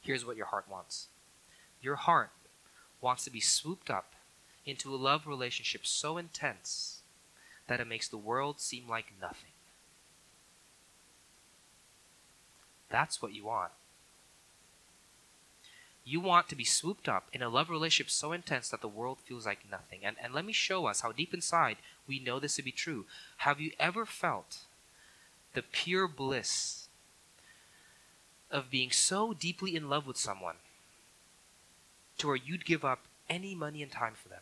Here's 0.02 0.26
what 0.26 0.36
your 0.36 0.46
heart 0.46 0.66
wants. 0.70 1.06
Your 1.80 1.96
heart 1.96 2.32
wants 3.00 3.24
to 3.24 3.30
be 3.30 3.40
swooped 3.40 3.88
up 3.88 4.12
into 4.66 4.94
a 4.94 4.96
love 4.96 5.26
relationship 5.26 5.86
so 5.86 6.18
intense 6.18 7.00
that 7.66 7.80
it 7.80 7.88
makes 7.88 8.08
the 8.08 8.18
world 8.18 8.60
seem 8.60 8.86
like 8.86 9.06
nothing. 9.22 9.52
That's 12.90 13.22
what 13.22 13.32
you 13.32 13.46
want. 13.46 13.72
You 16.08 16.20
want 16.20 16.48
to 16.48 16.56
be 16.56 16.64
swooped 16.64 17.08
up 17.08 17.28
in 17.32 17.42
a 17.42 17.48
love 17.48 17.68
relationship 17.68 18.10
so 18.10 18.32
intense 18.32 18.68
that 18.68 18.80
the 18.80 18.88
world 18.88 19.18
feels 19.18 19.44
like 19.44 19.68
nothing. 19.68 20.04
And, 20.04 20.16
and 20.22 20.32
let 20.32 20.44
me 20.44 20.52
show 20.52 20.86
us 20.86 21.00
how 21.00 21.10
deep 21.10 21.34
inside 21.34 21.78
we 22.06 22.20
know 22.20 22.38
this 22.38 22.56
to 22.56 22.62
be 22.62 22.70
true. 22.70 23.06
Have 23.38 23.60
you 23.60 23.72
ever 23.80 24.06
felt 24.06 24.58
the 25.54 25.62
pure 25.62 26.06
bliss 26.06 26.86
of 28.50 28.70
being 28.70 28.90
so 28.90 29.32
deeply 29.32 29.74
in 29.74 29.88
love 29.88 30.06
with 30.06 30.16
someone 30.16 30.56
to 32.18 32.26
where 32.28 32.36
you'd 32.36 32.64
give 32.64 32.84
up 32.84 33.00
any 33.28 33.54
money 33.54 33.82
and 33.82 33.90
time 33.90 34.14
for 34.14 34.28
them. 34.28 34.40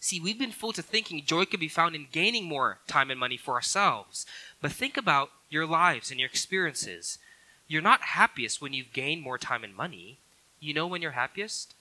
See, 0.00 0.20
we've 0.20 0.38
been 0.38 0.52
fooled 0.52 0.76
to 0.76 0.82
thinking 0.82 1.24
joy 1.24 1.44
could 1.44 1.58
be 1.58 1.68
found 1.68 1.96
in 1.96 2.06
gaining 2.12 2.44
more 2.44 2.78
time 2.86 3.10
and 3.10 3.18
money 3.18 3.36
for 3.36 3.54
ourselves. 3.54 4.26
But 4.60 4.70
think 4.70 4.96
about 4.96 5.30
your 5.50 5.66
lives 5.66 6.10
and 6.10 6.20
your 6.20 6.28
experiences. 6.28 7.18
You're 7.66 7.82
not 7.82 8.00
happiest 8.02 8.62
when 8.62 8.72
you've 8.72 8.92
gained 8.92 9.22
more 9.22 9.38
time 9.38 9.64
and 9.64 9.74
money. 9.74 10.18
You 10.60 10.74
know 10.74 10.86
when 10.86 11.02
you're 11.02 11.12
happiest? 11.12 11.74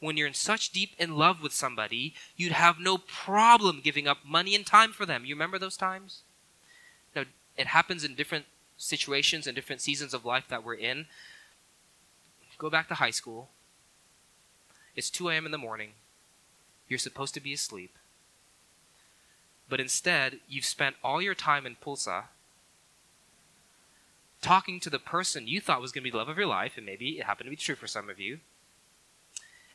When 0.00 0.16
you're 0.16 0.26
in 0.26 0.34
such 0.34 0.70
deep 0.70 0.94
in 0.98 1.16
love 1.16 1.42
with 1.42 1.52
somebody, 1.52 2.14
you'd 2.36 2.52
have 2.52 2.80
no 2.80 2.98
problem 2.98 3.80
giving 3.82 4.08
up 4.08 4.18
money 4.24 4.54
and 4.54 4.64
time 4.64 4.92
for 4.92 5.04
them. 5.04 5.24
You 5.24 5.34
remember 5.34 5.58
those 5.58 5.76
times? 5.76 6.22
Now, 7.14 7.24
it 7.56 7.68
happens 7.68 8.02
in 8.02 8.14
different 8.14 8.46
situations 8.78 9.46
and 9.46 9.54
different 9.54 9.82
seasons 9.82 10.14
of 10.14 10.24
life 10.24 10.44
that 10.48 10.64
we're 10.64 10.74
in. 10.74 11.06
Go 12.56 12.70
back 12.70 12.88
to 12.88 12.94
high 12.94 13.10
school. 13.10 13.50
It's 14.96 15.10
2 15.10 15.28
a.m. 15.28 15.46
in 15.46 15.52
the 15.52 15.58
morning. 15.58 15.90
You're 16.88 16.98
supposed 16.98 17.34
to 17.34 17.40
be 17.40 17.52
asleep. 17.52 17.96
But 19.68 19.80
instead, 19.80 20.40
you've 20.48 20.64
spent 20.64 20.96
all 21.04 21.22
your 21.22 21.34
time 21.34 21.66
in 21.66 21.76
Pulsa 21.76 22.24
talking 24.40 24.80
to 24.80 24.90
the 24.90 24.98
person 24.98 25.46
you 25.46 25.60
thought 25.60 25.80
was 25.80 25.92
going 25.92 26.02
to 26.02 26.04
be 26.04 26.10
the 26.10 26.16
love 26.16 26.28
of 26.28 26.38
your 26.38 26.46
life, 26.46 26.76
and 26.76 26.86
maybe 26.86 27.18
it 27.18 27.24
happened 27.24 27.46
to 27.46 27.50
be 27.50 27.56
true 27.56 27.74
for 27.74 27.86
some 27.86 28.08
of 28.08 28.18
you. 28.18 28.40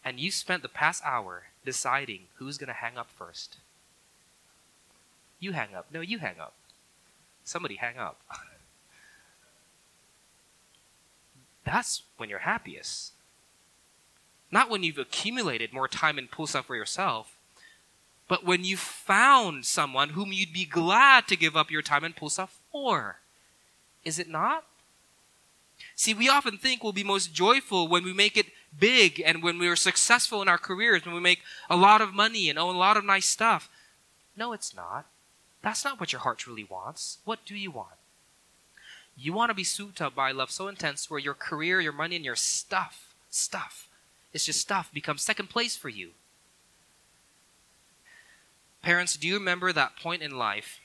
And 0.04 0.20
you 0.20 0.32
spent 0.32 0.62
the 0.62 0.70
past 0.70 1.04
hour 1.06 1.46
deciding 1.64 2.28
who's 2.36 2.58
going 2.58 2.68
to 2.68 2.74
hang 2.74 2.98
up 2.98 3.10
first. 3.10 3.58
You 5.40 5.54
hang 5.54 5.76
up. 5.76 5.88
No, 5.92 6.02
you 6.02 6.20
hang 6.20 6.40
up. 6.40 6.54
Somebody 7.44 7.76
hang 7.76 7.98
up. 7.98 8.22
That's 11.66 12.04
when 12.18 12.30
you're 12.30 12.40
happiest. 12.40 13.14
Not 14.52 14.70
when 14.70 14.84
you've 14.84 15.00
accumulated 15.00 15.74
more 15.74 15.88
time 15.88 16.18
and 16.18 16.30
pulsa 16.30 16.64
for 16.64 16.76
yourself, 16.76 17.36
but 18.28 18.46
when 18.46 18.64
you've 18.64 18.80
found 18.80 19.66
someone 19.66 20.10
whom 20.10 20.32
you'd 20.32 20.54
be 20.54 20.66
glad 20.66 21.28
to 21.28 21.36
give 21.36 21.56
up 21.56 21.72
your 21.72 21.82
time 21.82 22.04
and 22.04 22.16
pulsa 22.16 22.48
for. 22.72 23.18
Is 24.06 24.20
it 24.20 24.30
not? 24.30 24.64
See, 25.96 26.14
we 26.14 26.30
often 26.30 26.58
think 26.58 26.84
we'll 26.84 26.94
be 26.94 27.04
most 27.04 27.34
joyful 27.34 27.88
when 27.88 28.04
we 28.04 28.14
make 28.14 28.38
it 28.38 28.48
big 28.78 29.22
and 29.26 29.44
when 29.44 29.58
we 29.58 29.68
are 29.68 29.76
successful 29.76 30.42
in 30.42 30.48
our 30.48 30.58
careers, 30.58 31.06
when 31.06 31.16
we 31.16 31.22
make 31.22 31.42
a 31.70 31.76
lot 31.76 32.02
of 32.02 32.14
money 32.14 32.50
and 32.50 32.58
own 32.58 32.76
a 32.76 32.78
lot 32.78 32.98
of 32.98 33.04
nice 33.04 33.26
stuff. 33.26 33.70
No, 34.38 34.54
it's 34.54 34.76
not. 34.76 35.06
That's 35.62 35.84
not 35.84 36.00
what 36.00 36.12
your 36.14 36.22
heart 36.22 36.38
truly 36.38 36.64
wants. 36.64 37.18
What 37.26 37.40
do 37.46 37.56
you 37.56 37.72
want? 37.72 37.96
You 39.18 39.34
want 39.34 39.50
to 39.50 39.56
be 39.56 39.64
swooped 39.64 40.02
up 40.02 40.14
by 40.14 40.32
love 40.32 40.52
so 40.52 40.68
intense 40.68 41.10
where 41.10 41.20
your 41.20 41.34
career, 41.34 41.80
your 41.80 41.94
money, 41.94 42.18
and 42.18 42.26
your 42.26 42.36
stuff, 42.36 43.16
stuff, 43.30 43.88
it's 44.34 44.46
just 44.46 44.60
stuff, 44.60 44.92
becomes 44.94 45.22
second 45.22 45.50
place 45.50 45.78
for 45.78 45.88
you. 45.88 46.12
Parents, 48.82 49.16
do 49.16 49.28
you 49.28 49.36
remember 49.36 49.72
that 49.72 49.96
point 49.96 50.22
in 50.22 50.38
life 50.38 50.80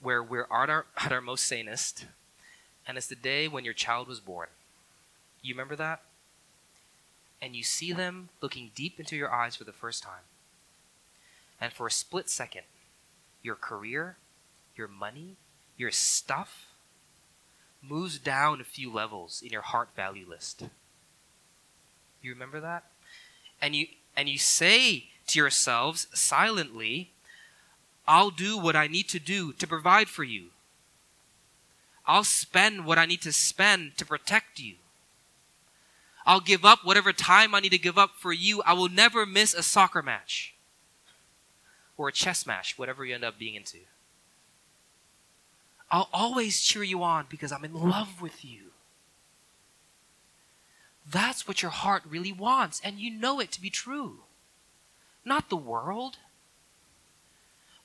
where 0.00 0.22
we're 0.22 0.46
at 0.50 0.70
our, 0.70 0.86
at 0.96 1.12
our 1.12 1.20
most 1.20 1.44
sanest, 1.44 2.06
and 2.86 2.96
it's 2.96 3.06
the 3.06 3.14
day 3.14 3.48
when 3.48 3.64
your 3.64 3.74
child 3.74 4.08
was 4.08 4.20
born? 4.20 4.48
You 5.42 5.54
remember 5.54 5.76
that? 5.76 6.02
And 7.40 7.56
you 7.56 7.62
see 7.62 7.92
them 7.92 8.28
looking 8.40 8.70
deep 8.74 9.00
into 9.00 9.16
your 9.16 9.32
eyes 9.32 9.56
for 9.56 9.64
the 9.64 9.72
first 9.72 10.02
time. 10.02 10.24
And 11.60 11.72
for 11.72 11.86
a 11.86 11.90
split 11.90 12.28
second, 12.28 12.62
your 13.42 13.54
career, 13.54 14.16
your 14.76 14.88
money, 14.88 15.36
your 15.76 15.90
stuff 15.90 16.68
moves 17.82 18.18
down 18.18 18.60
a 18.60 18.64
few 18.64 18.92
levels 18.92 19.42
in 19.42 19.50
your 19.50 19.62
heart 19.62 19.88
value 19.96 20.26
list. 20.28 20.64
You 22.22 22.32
remember 22.32 22.60
that? 22.60 22.84
And 23.62 23.74
you 23.74 23.86
and 24.16 24.28
you 24.28 24.38
say 24.38 25.04
to 25.28 25.38
yourselves 25.38 26.06
silently, 26.12 27.12
I'll 28.06 28.30
do 28.30 28.58
what 28.58 28.76
I 28.76 28.86
need 28.86 29.08
to 29.10 29.18
do 29.18 29.52
to 29.54 29.66
provide 29.66 30.08
for 30.08 30.24
you. 30.24 30.48
I'll 32.10 32.24
spend 32.24 32.84
what 32.84 32.98
I 32.98 33.06
need 33.06 33.22
to 33.22 33.32
spend 33.32 33.96
to 33.98 34.04
protect 34.04 34.58
you. 34.58 34.74
I'll 36.26 36.40
give 36.40 36.64
up 36.64 36.84
whatever 36.84 37.12
time 37.12 37.54
I 37.54 37.60
need 37.60 37.70
to 37.70 37.78
give 37.78 37.96
up 37.96 38.16
for 38.16 38.32
you. 38.32 38.62
I 38.62 38.72
will 38.72 38.88
never 38.88 39.24
miss 39.24 39.54
a 39.54 39.62
soccer 39.62 40.02
match 40.02 40.52
or 41.96 42.08
a 42.08 42.12
chess 42.12 42.44
match, 42.46 42.76
whatever 42.76 43.04
you 43.04 43.14
end 43.14 43.22
up 43.22 43.38
being 43.38 43.54
into. 43.54 43.78
I'll 45.88 46.08
always 46.12 46.60
cheer 46.60 46.82
you 46.82 47.00
on 47.04 47.26
because 47.30 47.52
I'm 47.52 47.64
in 47.64 47.74
love 47.74 48.20
with 48.20 48.44
you. 48.44 48.72
That's 51.08 51.46
what 51.46 51.62
your 51.62 51.70
heart 51.70 52.02
really 52.08 52.32
wants, 52.32 52.80
and 52.82 52.98
you 52.98 53.12
know 53.12 53.38
it 53.38 53.52
to 53.52 53.62
be 53.62 53.70
true. 53.70 54.24
Not 55.24 55.48
the 55.48 55.56
world. 55.56 56.16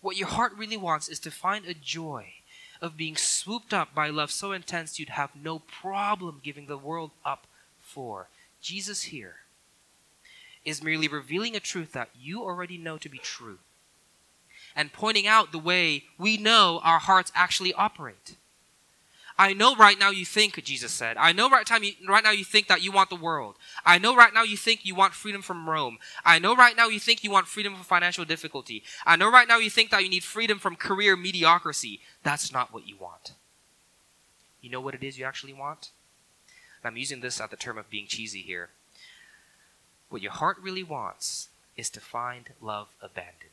What 0.01 0.17
your 0.17 0.29
heart 0.29 0.53
really 0.58 0.77
wants 0.77 1.10
is 1.10 1.20
to 1.20 1.29
find 1.29 1.67
a 1.67 1.75
joy 1.75 2.34
of 2.82 2.98
being 2.98 3.15
swooped 3.15 3.74
up 3.74 3.94
by 3.94 4.10
love 4.10 4.32
so 4.32 4.51
intense 4.51 5.00
you'd 5.00 5.10
have 5.10 5.36
no 5.36 5.60
problem 5.60 6.41
giving 6.44 6.67
the 6.67 6.77
world 6.77 7.12
up 7.24 7.48
for. 7.79 8.29
Jesus 8.62 9.03
here 9.03 9.38
is 10.63 10.84
merely 10.84 11.08
revealing 11.08 11.55
a 11.55 11.60
truth 11.60 11.91
that 11.94 12.10
you 12.20 12.44
already 12.44 12.77
know 12.77 12.98
to 12.98 13.10
be 13.10 13.20
true 13.20 13.60
and 14.75 14.91
pointing 14.91 15.25
out 15.25 15.51
the 15.51 15.60
way 15.60 16.03
we 16.17 16.38
know 16.38 16.82
our 16.84 17.00
hearts 17.00 17.32
actually 17.34 17.74
operate. 17.74 18.36
I 19.38 19.54
know 19.54 19.75
right 19.75 20.00
now 20.00 20.12
you 20.12 20.25
think, 20.25 20.63
Jesus 20.63 20.94
said, 20.94 21.18
I 21.18 21.34
know 21.34 21.50
right, 21.50 21.65
time 21.65 21.84
you, 21.84 21.92
right 22.08 22.24
now 22.24 22.32
you 22.32 22.46
think 22.46 22.68
that 22.68 22.82
you 22.82 22.92
want 22.94 23.10
the 23.10 23.18
world. 23.18 23.58
I 23.86 23.98
know 23.98 24.15
right 24.15 24.34
now 24.34 24.44
you 24.44 24.56
think 24.56 24.86
you 24.86 24.96
want 24.96 25.13
freedom 25.13 25.42
from 25.42 25.70
Rome. 25.70 25.98
I 26.24 26.39
know 26.39 26.56
right 26.56 26.75
now 26.77 26.88
you 26.88 27.00
think 27.01 27.24
you 27.24 27.32
want 27.32 27.48
freedom 27.48 27.75
from 27.75 27.84
financial 27.84 28.24
difficulty. 28.24 28.84
I 29.06 29.18
know 29.18 29.30
right 29.30 29.48
now 29.48 29.58
you 29.58 29.70
think 29.70 29.89
that 29.92 30.04
you 30.04 30.10
need 30.10 30.24
freedom 30.24 30.58
from 30.58 30.77
career 30.77 31.18
mediocrity. 31.18 32.00
That's 32.24 32.54
not 32.54 32.74
what 32.74 32.88
you 32.88 32.96
want. 32.98 33.34
You 34.62 34.70
know 34.70 34.80
what 34.80 34.96
it 34.96 35.04
is 35.04 35.20
you 35.20 35.25
actually 35.25 35.54
want? 35.54 35.89
I'm 36.86 36.98
using 36.98 37.22
this 37.22 37.42
at 37.42 37.50
the 37.50 37.58
term 37.58 37.77
of 37.77 37.89
being 37.89 38.06
cheesy 38.08 38.42
here. 38.42 38.70
What 40.10 40.22
your 40.22 40.32
heart 40.32 40.58
really 40.62 40.84
wants 40.84 41.50
is 41.75 41.89
to 41.89 42.00
find 42.00 42.51
love 42.62 42.89
abandoned. 43.01 43.51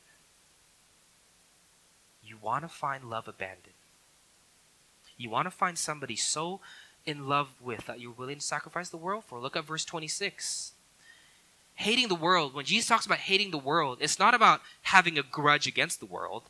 You 2.22 2.36
want 2.40 2.62
to 2.62 2.68
find 2.68 3.04
love 3.04 3.26
abandoned. 3.26 3.74
You 5.22 5.30
want 5.30 5.46
to 5.46 5.50
find 5.50 5.78
somebody 5.78 6.16
so 6.16 6.60
in 7.06 7.28
love 7.28 7.48
with 7.60 7.86
that 7.86 8.00
you're 8.00 8.12
willing 8.12 8.38
to 8.38 8.44
sacrifice 8.44 8.88
the 8.88 8.96
world 8.96 9.24
for. 9.24 9.40
Look 9.40 9.56
at 9.56 9.64
verse 9.64 9.84
26. 9.84 10.72
Hating 11.76 12.08
the 12.08 12.14
world, 12.14 12.54
when 12.54 12.64
Jesus 12.64 12.88
talks 12.88 13.06
about 13.06 13.18
hating 13.18 13.50
the 13.50 13.58
world, 13.58 13.98
it's 14.00 14.18
not 14.18 14.34
about 14.34 14.60
having 14.82 15.18
a 15.18 15.22
grudge 15.22 15.66
against 15.66 16.00
the 16.00 16.06
world. 16.06 16.44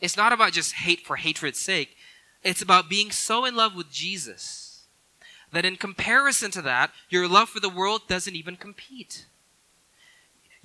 It's 0.00 0.16
not 0.16 0.32
about 0.32 0.52
just 0.52 0.74
hate 0.74 1.00
for 1.00 1.16
hatred's 1.16 1.60
sake. 1.60 1.96
It's 2.42 2.62
about 2.62 2.88
being 2.88 3.10
so 3.10 3.44
in 3.44 3.54
love 3.54 3.74
with 3.74 3.90
Jesus 3.90 4.86
that 5.52 5.64
in 5.64 5.76
comparison 5.76 6.50
to 6.50 6.62
that, 6.62 6.90
your 7.08 7.28
love 7.28 7.48
for 7.48 7.60
the 7.60 7.68
world 7.68 8.02
doesn't 8.08 8.34
even 8.34 8.56
compete 8.56 9.26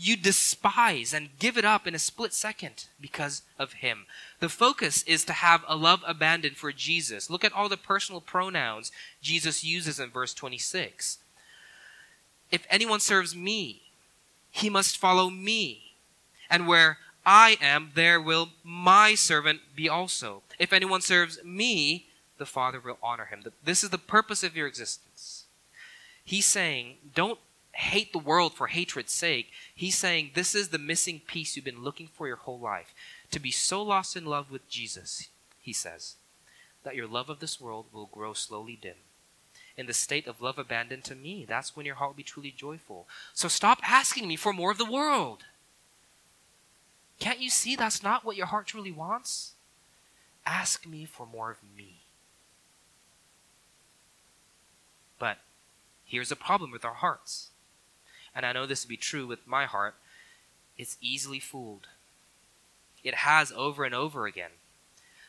you 0.02 0.16
despise 0.16 1.14
and 1.14 1.38
give 1.40 1.58
it 1.58 1.66
up 1.66 1.86
in 1.86 1.94
a 1.94 2.00
split 2.00 2.34
second 2.34 2.86
because 3.02 3.42
of 3.60 3.74
him. 3.74 4.06
The 4.40 4.48
focus 4.48 5.04
is 5.04 5.26
to 5.26 5.34
have 5.34 5.66
a 5.68 5.76
love 5.76 6.02
abandoned 6.08 6.56
for 6.56 6.72
Jesus. 6.72 7.30
Look 7.30 7.44
at 7.44 7.52
all 7.52 7.68
the 7.68 7.76
personal 7.76 8.22
pronouns 8.22 8.94
Jesus 9.22 9.62
uses 9.62 10.00
in 10.00 10.10
verse 10.10 10.34
26. 10.34 11.18
If 12.50 12.66
anyone 12.70 13.02
serves 13.02 13.36
me, 13.36 13.82
he 14.50 14.70
must 14.70 14.98
follow 14.98 15.30
me. 15.30 15.92
And 16.50 16.66
where 16.66 17.00
I 17.26 17.58
am, 17.62 17.92
there 17.94 18.22
will 18.22 18.52
my 18.64 19.16
servant 19.16 19.60
be 19.76 19.90
also. 19.90 20.44
If 20.58 20.72
anyone 20.72 21.02
serves 21.02 21.44
me, 21.44 22.08
the 22.38 22.46
Father 22.46 22.80
will 22.80 23.00
honor 23.04 23.26
him. 23.26 23.44
This 23.66 23.84
is 23.84 23.90
the 23.90 23.98
purpose 23.98 24.44
of 24.46 24.56
your 24.56 24.66
existence. 24.66 25.44
He's 26.24 26.46
saying, 26.46 26.96
don't 27.14 27.40
hate 27.74 28.12
the 28.12 28.20
world 28.20 28.54
for 28.54 28.68
hatred's 28.68 29.14
sake. 29.14 29.52
He's 29.80 29.98
saying 29.98 30.32
this 30.34 30.56
is 30.56 30.68
the 30.68 30.78
missing 30.78 31.22
piece 31.26 31.56
you've 31.56 31.64
been 31.64 31.86
looking 31.86 32.10
for 32.10 32.28
your 32.28 32.36
whole 32.36 32.60
life. 32.60 32.94
To 33.32 33.40
be 33.40 33.50
so 33.50 33.82
lost 33.82 34.18
in 34.18 34.26
love 34.26 34.52
with 34.52 34.68
Jesus, 34.68 35.30
he 35.58 35.72
says, 35.72 36.16
that 36.84 36.98
your 36.98 37.08
love 37.08 37.30
of 37.30 37.40
this 37.40 37.62
world 37.62 37.86
will 37.94 38.08
grow 38.08 38.34
slowly 38.34 38.78
dim. 38.82 38.96
In 39.78 39.86
the 39.86 39.94
state 39.94 40.28
of 40.28 40.42
love 40.42 40.60
abandoned 40.60 41.06
to 41.06 41.16
me, 41.16 41.46
that's 41.48 41.78
when 41.78 41.86
your 41.86 41.96
heart 41.96 42.10
will 42.10 42.18
be 42.18 42.24
truly 42.24 42.52
joyful. 42.52 43.08
So 43.34 43.48
stop 43.48 43.80
asking 43.82 44.28
me 44.28 44.36
for 44.36 44.52
more 44.52 44.72
of 44.72 44.78
the 44.78 44.84
world. 44.84 45.46
Can't 47.22 47.40
you 47.40 47.50
see 47.50 47.78
that's 47.78 48.04
not 48.04 48.26
what 48.26 48.36
your 48.36 48.48
heart 48.48 48.68
truly 48.68 48.92
wants? 48.92 49.54
Ask 50.46 50.86
me 50.86 51.06
for 51.06 51.26
more 51.26 51.52
of 51.52 51.60
me. 51.78 52.02
But 55.18 55.38
here's 56.04 56.34
a 56.34 56.36
problem 56.36 56.70
with 56.70 56.84
our 56.84 56.96
hearts 56.96 57.52
and 58.40 58.46
I 58.46 58.54
know 58.54 58.66
this 58.66 58.84
to 58.84 58.88
be 58.88 58.96
true 58.96 59.28
with 59.28 59.46
my 59.46 59.66
heart, 59.66 59.96
it's 60.78 60.96
easily 61.02 61.42
fooled. 61.42 61.88
It 63.04 63.16
has 63.16 63.52
over 63.52 63.84
and 63.84 63.94
over 63.94 64.28
again. 64.28 64.52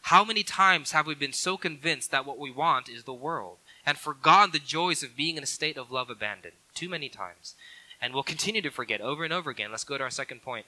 How 0.03 0.25
many 0.25 0.45
times 0.45 0.93
have 0.93 1.09
we 1.09 1.17
been 1.17 1.33
so 1.33 1.57
convinced 1.57 2.13
that 2.13 2.25
what 2.25 2.39
we 2.39 2.53
want 2.53 2.89
is 2.89 3.03
the 3.03 3.13
world 3.13 3.57
and 3.85 3.99
forgotten 3.99 4.53
the 4.53 4.61
joys 4.61 5.03
of 5.03 5.17
being 5.17 5.37
in 5.37 5.43
a 5.43 5.47
state 5.47 5.77
of 5.77 5.91
love 5.91 6.09
abandoned? 6.09 6.55
Too 6.73 6.89
many 6.89 7.09
times. 7.09 7.57
And 8.01 8.15
we'll 8.15 8.23
continue 8.23 8.63
to 8.63 8.71
forget 8.71 9.01
over 9.01 9.25
and 9.25 9.33
over 9.33 9.51
again. 9.51 9.73
Let's 9.73 9.83
go 9.83 9.99
to 9.99 10.05
our 10.05 10.11
second 10.11 10.43
point 10.43 10.67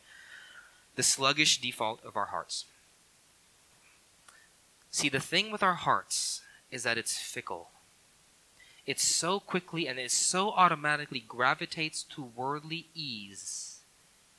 the 0.96 1.04
sluggish 1.04 1.60
default 1.60 2.04
of 2.04 2.16
our 2.16 2.26
hearts. 2.26 2.64
See, 4.90 5.08
the 5.08 5.20
thing 5.20 5.52
with 5.52 5.62
our 5.62 5.74
hearts 5.74 6.42
is 6.72 6.82
that 6.82 6.98
it's 6.98 7.16
fickle 7.16 7.68
it 8.86 8.98
so 8.98 9.38
quickly 9.38 9.86
and 9.86 9.98
it 9.98 10.10
so 10.10 10.50
automatically 10.50 11.22
gravitates 11.26 12.02
to 12.02 12.22
worldly 12.22 12.86
ease 12.94 13.80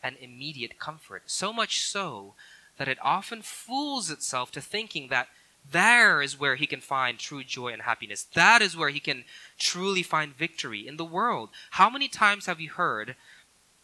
and 0.01 0.17
immediate 0.17 0.79
comfort. 0.79 1.23
So 1.27 1.53
much 1.53 1.82
so 1.82 2.34
that 2.77 2.88
it 2.88 2.97
often 3.01 3.41
fools 3.41 4.10
itself 4.10 4.51
to 4.51 4.62
thinking 4.62 5.08
that 5.08 5.27
there 5.71 6.21
is 6.21 6.38
where 6.38 6.56
he 6.56 6.67
can 6.67 6.82
find 6.82 7.17
true 7.17 7.43
joy 7.43 7.69
and 7.69 7.84
happiness. 7.84 8.23
That 8.34 8.62
is 8.62 8.75
where 8.75 8.89
he 8.89 8.99
can 8.99 9.23
truly 9.58 10.03
find 10.03 10.36
victory 10.36 10.86
in 10.86 10.97
the 10.97 11.06
world. 11.06 11.49
How 11.71 11.89
many 11.89 12.10
times 12.10 12.47
have 12.47 12.60
you 12.60 12.71
heard 12.71 13.15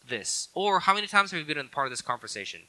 this? 0.06 0.48
Or 0.52 0.80
how 0.80 0.94
many 0.94 1.06
times 1.06 1.30
have 1.30 1.40
you 1.40 1.46
been 1.46 1.56
in 1.56 1.68
part 1.68 1.86
of 1.86 1.92
this 1.92 2.02
conversation? 2.02 2.62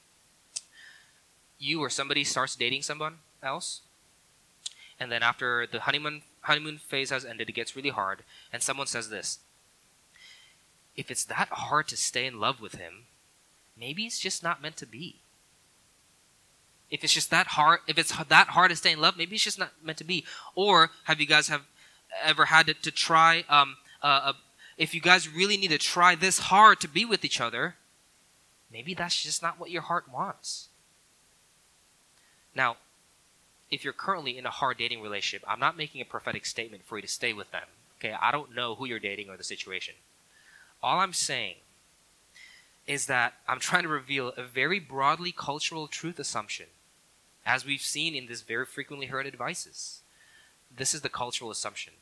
You 1.59 1.81
or 1.81 1.89
somebody 1.89 2.23
starts 2.23 2.55
dating 2.55 2.83
someone 2.83 3.17
else, 3.43 3.81
and 4.99 5.11
then 5.11 5.23
after 5.23 5.67
the 5.69 5.81
honeymoon 5.81 6.21
honeymoon 6.41 6.77
phase 6.77 7.09
has 7.09 7.25
ended, 7.25 7.49
it 7.49 7.53
gets 7.53 7.75
really 7.75 7.89
hard, 7.89 8.23
and 8.51 8.61
someone 8.61 8.87
says 8.87 9.09
this 9.09 9.39
If 10.95 11.11
it's 11.11 11.25
that 11.25 11.49
hard 11.49 11.87
to 11.89 11.97
stay 11.97 12.25
in 12.25 12.39
love 12.39 12.61
with 12.61 12.75
him, 12.75 13.05
maybe 13.77 14.05
it's 14.05 14.19
just 14.19 14.43
not 14.43 14.61
meant 14.61 14.77
to 14.77 14.85
be. 14.85 15.21
If 16.89 17.03
it's 17.03 17.13
just 17.13 17.31
that 17.31 17.47
hard, 17.47 17.79
if 17.87 17.97
it's 17.97 18.15
that 18.15 18.47
hard 18.49 18.69
to 18.71 18.75
stay 18.75 18.91
in 18.91 18.99
love, 18.99 19.17
maybe 19.17 19.35
it's 19.35 19.45
just 19.45 19.59
not 19.59 19.71
meant 19.81 19.97
to 19.99 20.03
be. 20.03 20.25
Or 20.55 20.91
have 21.05 21.21
you 21.21 21.25
guys 21.27 21.47
have 21.47 21.63
ever 22.21 22.45
had 22.45 22.67
to, 22.67 22.73
to 22.73 22.91
try? 22.91 23.45
Um, 23.47 23.77
uh, 24.01 24.33
if 24.77 24.93
you 24.93 24.99
guys 24.99 25.29
really 25.29 25.57
need 25.57 25.69
to 25.69 25.77
try 25.77 26.15
this 26.15 26.39
hard 26.39 26.81
to 26.81 26.89
be 26.89 27.05
with 27.05 27.23
each 27.23 27.39
other, 27.39 27.75
maybe 28.71 28.93
that's 28.93 29.21
just 29.21 29.41
not 29.41 29.59
what 29.59 29.71
your 29.71 29.83
heart 29.83 30.11
wants. 30.11 30.67
Now, 32.53 32.77
if 33.71 33.85
you're 33.85 33.93
currently 33.93 34.37
in 34.37 34.45
a 34.45 34.51
hard 34.51 34.77
dating 34.77 35.01
relationship, 35.01 35.47
I'm 35.47 35.59
not 35.59 35.77
making 35.77 36.01
a 36.01 36.05
prophetic 36.05 36.45
statement 36.45 36.83
for 36.85 36.97
you 36.97 37.01
to 37.01 37.07
stay 37.07 37.31
with 37.31 37.51
them. 37.51 37.67
Okay, 37.97 38.13
I 38.19 38.31
don't 38.31 38.53
know 38.53 38.75
who 38.75 38.85
you're 38.85 38.99
dating 38.99 39.29
or 39.29 39.37
the 39.37 39.43
situation. 39.43 39.95
All 40.83 40.99
I'm 40.99 41.13
saying 41.13 41.55
is 42.85 43.05
that 43.05 43.35
I'm 43.47 43.59
trying 43.59 43.83
to 43.83 43.89
reveal 43.89 44.33
a 44.35 44.43
very 44.43 44.79
broadly 44.79 45.31
cultural 45.31 45.87
truth 45.87 46.19
assumption, 46.19 46.67
as 47.45 47.65
we've 47.65 47.81
seen 47.81 48.13
in 48.13 48.25
this 48.25 48.41
very 48.41 48.65
frequently 48.65 49.07
heard 49.07 49.25
advices. 49.25 50.01
This 50.75 50.93
is 50.93 51.01
the 51.01 51.09
cultural 51.09 51.49
assumption 51.49 51.93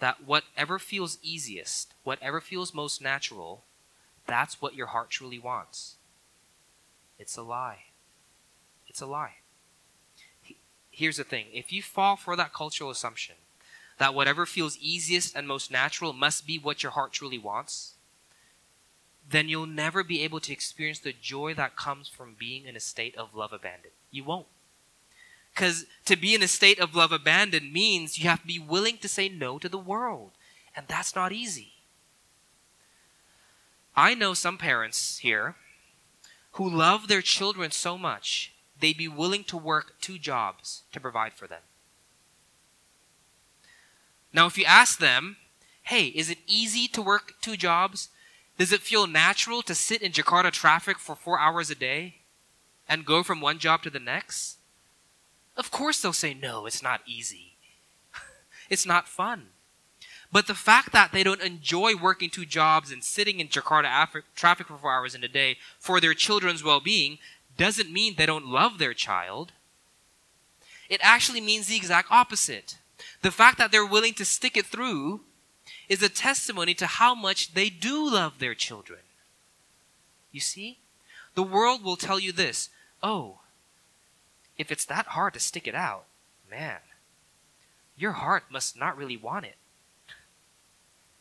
that 0.00 0.24
whatever 0.24 0.78
feels 0.78 1.18
easiest, 1.22 1.92
whatever 2.04 2.40
feels 2.40 2.72
most 2.72 3.02
natural, 3.02 3.64
that's 4.26 4.62
what 4.62 4.74
your 4.74 4.88
heart 4.88 5.10
truly 5.10 5.38
wants. 5.38 5.96
It's 7.18 7.36
a 7.36 7.42
lie. 7.42 7.84
It's 8.86 9.00
a 9.00 9.06
lie 9.06 9.36
here's 10.98 11.16
the 11.16 11.24
thing 11.24 11.46
if 11.52 11.72
you 11.72 11.82
fall 11.82 12.16
for 12.16 12.36
that 12.36 12.52
cultural 12.52 12.90
assumption 12.90 13.36
that 13.98 14.14
whatever 14.14 14.46
feels 14.46 14.78
easiest 14.78 15.34
and 15.34 15.46
most 15.46 15.70
natural 15.70 16.12
must 16.12 16.46
be 16.46 16.58
what 16.58 16.82
your 16.82 16.92
heart 16.92 17.12
truly 17.12 17.38
wants, 17.38 17.94
then 19.28 19.48
you'll 19.48 19.66
never 19.66 20.04
be 20.04 20.22
able 20.22 20.40
to 20.40 20.52
experience 20.52 21.00
the 21.00 21.12
joy 21.12 21.52
that 21.54 21.76
comes 21.76 22.08
from 22.08 22.36
being 22.38 22.64
in 22.64 22.76
a 22.76 22.80
state 22.80 23.16
of 23.16 23.34
love 23.34 23.52
abandoned. 23.52 23.92
You 24.10 24.24
won't. 24.24 24.46
Because 25.52 25.86
to 26.04 26.16
be 26.16 26.34
in 26.34 26.42
a 26.42 26.48
state 26.48 26.78
of 26.78 26.94
love 26.94 27.10
abandoned 27.10 27.72
means 27.72 28.18
you 28.18 28.28
have 28.28 28.42
to 28.42 28.46
be 28.46 28.60
willing 28.60 28.98
to 28.98 29.08
say 29.08 29.28
no 29.28 29.58
to 29.58 29.68
the 29.68 29.78
world. 29.78 30.30
And 30.76 30.86
that's 30.86 31.16
not 31.16 31.32
easy. 31.32 31.72
I 33.96 34.14
know 34.14 34.32
some 34.32 34.58
parents 34.58 35.18
here 35.18 35.56
who 36.52 36.70
love 36.70 37.08
their 37.08 37.22
children 37.22 37.72
so 37.72 37.98
much, 37.98 38.52
they'd 38.80 38.96
be 38.96 39.08
willing 39.08 39.44
to 39.44 39.56
work 39.56 39.94
two 40.00 40.18
jobs 40.18 40.82
to 40.92 41.00
provide 41.00 41.32
for 41.32 41.46
them. 41.46 41.62
Now, 44.32 44.46
if 44.46 44.58
you 44.58 44.64
ask 44.64 44.98
them, 44.98 45.36
hey, 45.82 46.06
is 46.06 46.30
it 46.30 46.38
easy 46.46 46.86
to 46.88 47.02
work 47.02 47.34
two 47.40 47.56
jobs? 47.56 48.08
Does 48.58 48.72
it 48.72 48.80
feel 48.80 49.06
natural 49.06 49.62
to 49.62 49.74
sit 49.74 50.02
in 50.02 50.12
Jakarta 50.12 50.50
traffic 50.50 50.98
for 50.98 51.14
four 51.14 51.38
hours 51.38 51.70
a 51.70 51.74
day 51.74 52.16
and 52.88 53.06
go 53.06 53.22
from 53.22 53.40
one 53.40 53.58
job 53.58 53.82
to 53.82 53.90
the 53.90 54.00
next? 54.00 54.58
Of 55.56 55.70
course 55.70 56.00
they'll 56.00 56.12
say, 56.12 56.34
no, 56.34 56.66
it's 56.66 56.82
not 56.82 57.00
easy. 57.06 57.56
it's 58.70 58.86
not 58.86 59.08
fun. 59.08 59.48
But 60.30 60.46
the 60.46 60.54
fact 60.54 60.92
that 60.92 61.12
they 61.12 61.24
don't 61.24 61.40
enjoy 61.40 61.96
working 61.96 62.28
two 62.28 62.44
jobs 62.44 62.92
and 62.92 63.02
sitting 63.02 63.40
in 63.40 63.48
Jakarta 63.48 64.02
Af- 64.02 64.24
traffic 64.36 64.66
for 64.66 64.76
four 64.76 64.92
hours 64.92 65.14
in 65.14 65.24
a 65.24 65.28
day 65.28 65.56
for 65.78 66.00
their 66.00 66.14
children's 66.14 66.62
well 66.62 66.80
being 66.80 67.18
doesn't 67.58 67.92
mean 67.92 68.14
they 68.16 68.24
don't 68.24 68.46
love 68.46 68.78
their 68.78 68.94
child. 68.94 69.52
It 70.88 71.00
actually 71.02 71.42
means 71.42 71.66
the 71.66 71.76
exact 71.76 72.10
opposite. 72.10 72.78
The 73.20 73.30
fact 73.30 73.58
that 73.58 73.70
they're 73.70 73.84
willing 73.84 74.14
to 74.14 74.24
stick 74.24 74.56
it 74.56 74.64
through 74.64 75.20
is 75.88 76.02
a 76.02 76.08
testimony 76.08 76.72
to 76.74 76.86
how 76.86 77.14
much 77.14 77.52
they 77.52 77.68
do 77.68 78.08
love 78.10 78.38
their 78.38 78.54
children. 78.54 79.00
You 80.32 80.40
see? 80.40 80.78
The 81.34 81.42
world 81.42 81.84
will 81.84 81.96
tell 81.96 82.18
you 82.18 82.32
this 82.32 82.70
oh, 83.02 83.40
if 84.56 84.72
it's 84.72 84.84
that 84.86 85.06
hard 85.08 85.34
to 85.34 85.40
stick 85.40 85.68
it 85.68 85.74
out, 85.74 86.04
man, 86.50 86.78
your 87.96 88.12
heart 88.12 88.44
must 88.50 88.78
not 88.78 88.96
really 88.96 89.16
want 89.16 89.44
it. 89.44 89.56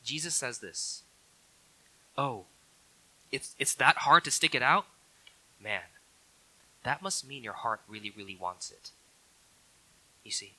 Jesus 0.03 0.35
says 0.35 0.59
this 0.59 1.03
Oh, 2.17 2.45
it's, 3.31 3.55
it's 3.59 3.75
that 3.75 3.97
hard 3.97 4.23
to 4.23 4.31
stick 4.31 4.55
it 4.55 4.63
out? 4.63 4.85
Man, 5.61 5.81
that 6.87 7.01
must 7.01 7.27
mean 7.27 7.43
your 7.43 7.53
heart 7.53 7.81
really, 7.87 8.11
really 8.15 8.37
wants 8.39 8.71
it. 8.71 8.91
You 10.23 10.31
see? 10.31 10.53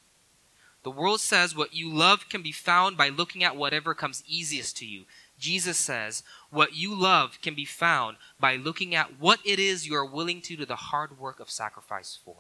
The 0.83 0.91
world 0.91 1.21
says 1.21 1.57
what 1.57 1.75
you 1.75 1.93
love 1.93 2.29
can 2.29 2.43
be 2.43 2.53
found 2.53 2.97
by 2.97 3.09
looking 3.09 3.45
at 3.45 3.57
whatever 3.57 3.95
comes 3.95 4.23
easiest 4.27 4.77
to 4.79 4.87
you. 4.87 5.05
Jesus 5.39 5.77
says 5.77 6.23
what 6.51 6.75
you 6.75 6.95
love 6.95 7.39
can 7.43 7.55
be 7.55 7.65
found 7.65 8.17
by 8.41 8.57
looking 8.57 8.95
at 8.95 9.21
what 9.21 9.41
it 9.45 9.59
is 9.59 9.87
you 9.87 9.95
are 9.95 10.05
willing 10.05 10.41
to 10.43 10.57
do 10.57 10.65
the 10.65 10.77
hard 10.77 11.19
work 11.19 11.41
of 11.41 11.51
sacrifice 11.51 12.19
for. 12.25 12.37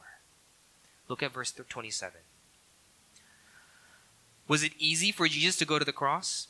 Look 1.08 1.22
at 1.22 1.32
verse 1.32 1.52
27. 1.52 2.20
Was 4.46 4.62
it 4.62 4.72
easy 4.78 5.12
for 5.12 5.28
Jesus 5.28 5.56
to 5.56 5.66
go 5.66 5.78
to 5.78 5.84
the 5.84 5.92
cross? 5.92 6.48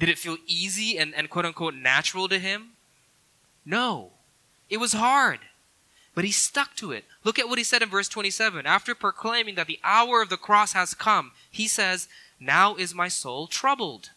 Did 0.00 0.08
it 0.08 0.18
feel 0.18 0.36
easy 0.46 0.98
and, 0.98 1.14
and 1.14 1.30
quote 1.30 1.46
unquote 1.46 1.74
natural 1.74 2.28
to 2.28 2.38
him? 2.38 2.70
No. 3.64 4.10
It 4.68 4.78
was 4.78 4.92
hard. 4.92 5.40
But 6.18 6.24
he 6.24 6.32
stuck 6.32 6.74
to 6.78 6.90
it. 6.90 7.04
Look 7.22 7.38
at 7.38 7.48
what 7.48 7.58
he 7.58 7.64
said 7.64 7.80
in 7.80 7.90
verse 7.90 8.08
27. 8.08 8.66
After 8.66 8.92
proclaiming 8.92 9.54
that 9.54 9.68
the 9.68 9.78
hour 9.84 10.20
of 10.20 10.30
the 10.30 10.36
cross 10.36 10.72
has 10.72 10.92
come, 10.92 11.30
he 11.48 11.68
says, 11.68 12.08
Now 12.40 12.74
is 12.74 12.92
my 12.92 13.06
soul 13.06 13.46
troubled. 13.46 14.10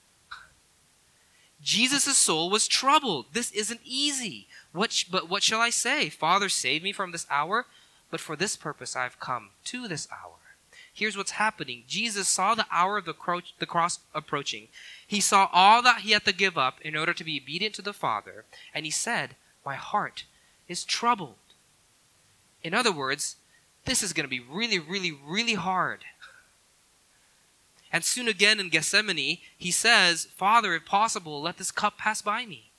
Jesus' 1.61 2.17
soul 2.17 2.49
was 2.49 2.67
troubled. 2.67 3.27
This 3.33 3.51
isn't 3.51 3.81
easy. 3.85 4.47
What 4.71 4.91
sh- 4.91 5.03
but 5.03 5.29
what 5.29 5.43
shall 5.43 5.61
I 5.61 5.69
say? 5.69 6.09
Father, 6.09 6.49
save 6.49 6.81
me 6.81 6.91
from 6.91 7.11
this 7.11 7.27
hour. 7.29 7.67
But 8.09 8.19
for 8.19 8.35
this 8.35 8.55
purpose 8.55 8.95
I 8.95 9.03
have 9.03 9.19
come 9.19 9.51
to 9.65 9.87
this 9.87 10.07
hour. 10.11 10.39
Here's 10.91 11.15
what's 11.15 11.33
happening. 11.33 11.83
Jesus 11.87 12.27
saw 12.27 12.55
the 12.55 12.65
hour 12.71 12.97
of 12.97 13.05
the, 13.05 13.13
cro- 13.13 13.41
the 13.59 13.67
cross 13.67 13.99
approaching. 14.15 14.69
He 15.05 15.21
saw 15.21 15.49
all 15.53 15.83
that 15.83 16.01
he 16.01 16.13
had 16.13 16.25
to 16.25 16.33
give 16.33 16.57
up 16.57 16.81
in 16.81 16.97
order 16.97 17.13
to 17.13 17.23
be 17.23 17.39
obedient 17.39 17.75
to 17.75 17.83
the 17.83 17.93
Father. 17.93 18.45
And 18.73 18.85
he 18.85 18.91
said, 18.91 19.35
My 19.63 19.75
heart 19.75 20.25
is 20.67 20.83
troubled. 20.83 21.35
In 22.63 22.73
other 22.73 22.91
words, 22.91 23.35
this 23.85 24.03
is 24.03 24.13
going 24.13 24.25
to 24.25 24.29
be 24.29 24.39
really, 24.39 24.79
really, 24.79 25.11
really 25.11 25.55
hard. 25.55 25.99
And 27.91 28.03
soon 28.03 28.27
again 28.27 28.59
in 28.59 28.69
Gethsemane, 28.69 29.39
he 29.57 29.71
says, 29.71 30.27
Father, 30.35 30.75
if 30.75 30.85
possible, 30.85 31.41
let 31.41 31.57
this 31.57 31.71
cup 31.71 31.97
pass 31.97 32.21
by 32.21 32.45
me. 32.45 32.71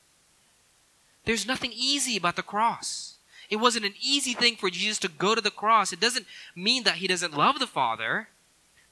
There's 1.25 1.47
nothing 1.47 1.73
easy 1.75 2.16
about 2.16 2.37
the 2.37 2.42
cross. 2.42 3.16
It 3.51 3.57
wasn't 3.57 3.85
an 3.85 3.95
easy 4.01 4.33
thing 4.33 4.57
for 4.57 4.71
Jesus 4.71 4.99
to 5.01 5.09
go 5.09 5.35
to 5.35 5.40
the 5.40 5.51
cross. 5.51 5.92
It 5.92 6.01
doesn't 6.01 6.27
mean 6.57 6.85
that 6.85 6.97
he 6.97 7.07
doesn't 7.07 7.37
love 7.37 7.59
the 7.59 7.66
Father 7.66 8.29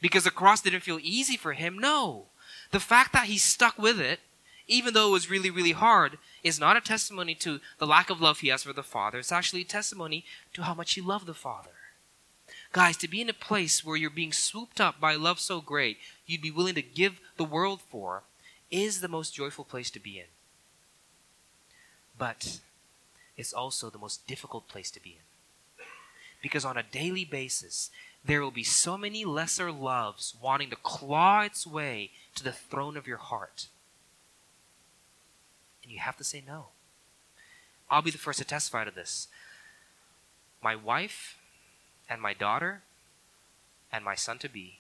because 0.01 0.25
the 0.25 0.31
cross 0.31 0.61
didn't 0.61 0.81
feel 0.81 0.99
easy 1.01 1.37
for 1.37 1.55
him. 1.55 1.79
No. 1.79 2.27
The 2.71 2.81
fact 2.81 3.13
that 3.15 3.27
he 3.27 3.39
stuck 3.39 3.79
with 3.79 3.99
it, 3.99 4.21
even 4.69 4.93
though 4.93 5.09
it 5.09 5.13
was 5.13 5.31
really, 5.31 5.51
really 5.51 5.73
hard, 5.73 6.19
is 6.43 6.61
not 6.61 6.77
a 6.77 6.81
testimony 6.81 7.35
to 7.37 7.61
the 7.79 7.87
lack 7.87 8.11
of 8.11 8.21
love 8.21 8.41
he 8.41 8.49
has 8.49 8.63
for 8.63 8.73
the 8.73 8.83
Father. 8.83 9.19
It's 9.19 9.33
actually 9.33 9.63
a 9.63 9.65
testimony 9.65 10.25
to 10.55 10.63
how 10.63 10.75
much 10.75 10.95
he 10.95 11.01
loved 11.01 11.27
the 11.27 11.35
Father. 11.35 11.71
Guys, 12.73 12.97
to 12.99 13.09
be 13.09 13.21
in 13.21 13.29
a 13.29 13.35
place 13.35 13.85
where 13.85 13.97
you're 13.97 14.11
being 14.11 14.33
swooped 14.33 14.81
up 14.81 15.01
by 15.01 15.15
love 15.15 15.41
so 15.41 15.61
great, 15.61 15.99
you'd 16.27 16.43
be 16.43 16.51
willing 16.51 16.75
to 16.75 16.83
give 16.83 17.21
the 17.37 17.45
world 17.45 17.81
for, 17.81 18.23
is 18.71 19.01
the 19.01 19.09
most 19.09 19.35
joyful 19.35 19.65
place 19.65 19.91
to 19.91 20.01
be 20.01 20.19
in. 20.19 20.27
But 22.17 22.61
it's 23.37 23.53
also 23.53 23.91
the 23.91 23.99
most 23.99 24.27
difficult 24.27 24.69
place 24.69 24.91
to 24.93 25.03
be 25.03 25.11
in. 25.11 25.85
Because 26.43 26.65
on 26.65 26.77
a 26.77 26.83
daily 26.83 27.25
basis, 27.25 27.91
there 28.25 28.41
will 28.41 28.51
be 28.51 28.65
so 28.65 28.97
many 28.97 29.25
lesser 29.25 29.73
loves 29.73 30.35
wanting 30.41 30.71
to 30.71 30.77
claw 30.77 31.43
its 31.43 31.67
way 31.67 32.11
to 32.35 32.45
the 32.45 32.53
throne 32.53 32.97
of 32.97 33.07
your 33.07 33.19
heart. 33.19 33.67
And 35.91 35.97
you 35.97 36.03
have 36.03 36.17
to 36.19 36.25
say 36.25 36.41
no. 36.47 36.67
I'll 37.91 38.01
be 38.01 38.13
the 38.13 38.19
first 38.19 38.39
to 38.39 38.45
testify 38.45 38.85
to 38.85 38.93
this. 38.93 39.27
My 40.63 40.77
wife 40.77 41.37
and 42.09 42.23
my 42.23 42.33
daughter 42.33 42.83
and 43.93 44.05
my 44.05 44.15
son 44.15 44.39
to 44.39 44.49
be 44.49 44.79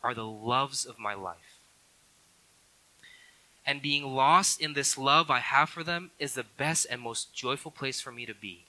are 0.00 0.14
the 0.14 0.28
loves 0.28 0.86
of 0.86 0.96
my 0.96 1.12
life. 1.12 1.58
And 3.66 3.82
being 3.82 4.04
lost 4.14 4.60
in 4.60 4.74
this 4.74 4.96
love 4.96 5.28
I 5.28 5.40
have 5.40 5.70
for 5.70 5.82
them 5.82 6.12
is 6.20 6.34
the 6.34 6.44
best 6.44 6.86
and 6.88 7.00
most 7.00 7.34
joyful 7.34 7.72
place 7.72 8.00
for 8.00 8.12
me 8.12 8.24
to 8.24 8.34
be. 8.34 8.66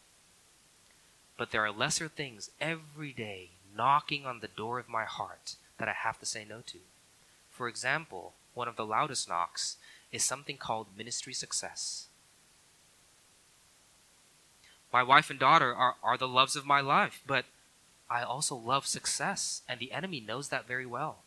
But 1.38 1.52
there 1.52 1.64
are 1.64 1.72
lesser 1.72 2.08
things 2.08 2.50
every 2.60 3.12
day 3.12 3.50
knocking 3.78 4.26
on 4.26 4.40
the 4.40 4.48
door 4.48 4.80
of 4.80 4.90
my 4.90 5.04
heart 5.04 5.54
that 5.78 5.88
I 5.88 5.94
have 5.94 6.20
to 6.20 6.26
say 6.26 6.48
no 6.50 6.62
to. 6.66 6.80
For 7.52 7.68
example, 7.68 8.34
one 8.56 8.68
of 8.68 8.76
the 8.76 8.88
loudest 8.88 9.30
knocks 9.30 9.78
is 10.16 10.24
something 10.24 10.58
called 10.58 10.88
ministry 10.98 11.34
success. 11.34 12.08
My 14.92 15.04
wife 15.04 15.30
and 15.30 15.38
daughter 15.38 15.76
are, 15.76 15.96
are 16.02 16.18
the 16.18 16.28
loves 16.28 16.56
of 16.56 16.66
my 16.66 16.80
life, 16.80 17.22
but 17.28 17.46
I 18.10 18.24
also 18.24 18.56
love 18.56 18.88
success, 18.88 19.62
and 19.68 19.80
the 19.80 19.92
enemy 19.92 20.22
knows 20.22 20.50
that 20.50 20.68
very 20.68 20.86
well. 20.86 21.18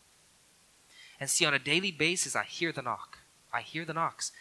And 1.21 1.29
see, 1.29 1.45
on 1.45 1.55
a 1.55 1.59
daily 1.59 1.91
basis, 1.91 2.35
I 2.35 2.45
hear 2.45 2.73
the 2.73 2.83
knock. 2.83 3.19
I 3.53 3.61
hear 3.61 3.85
the 3.85 3.93
knocks. 3.93 4.33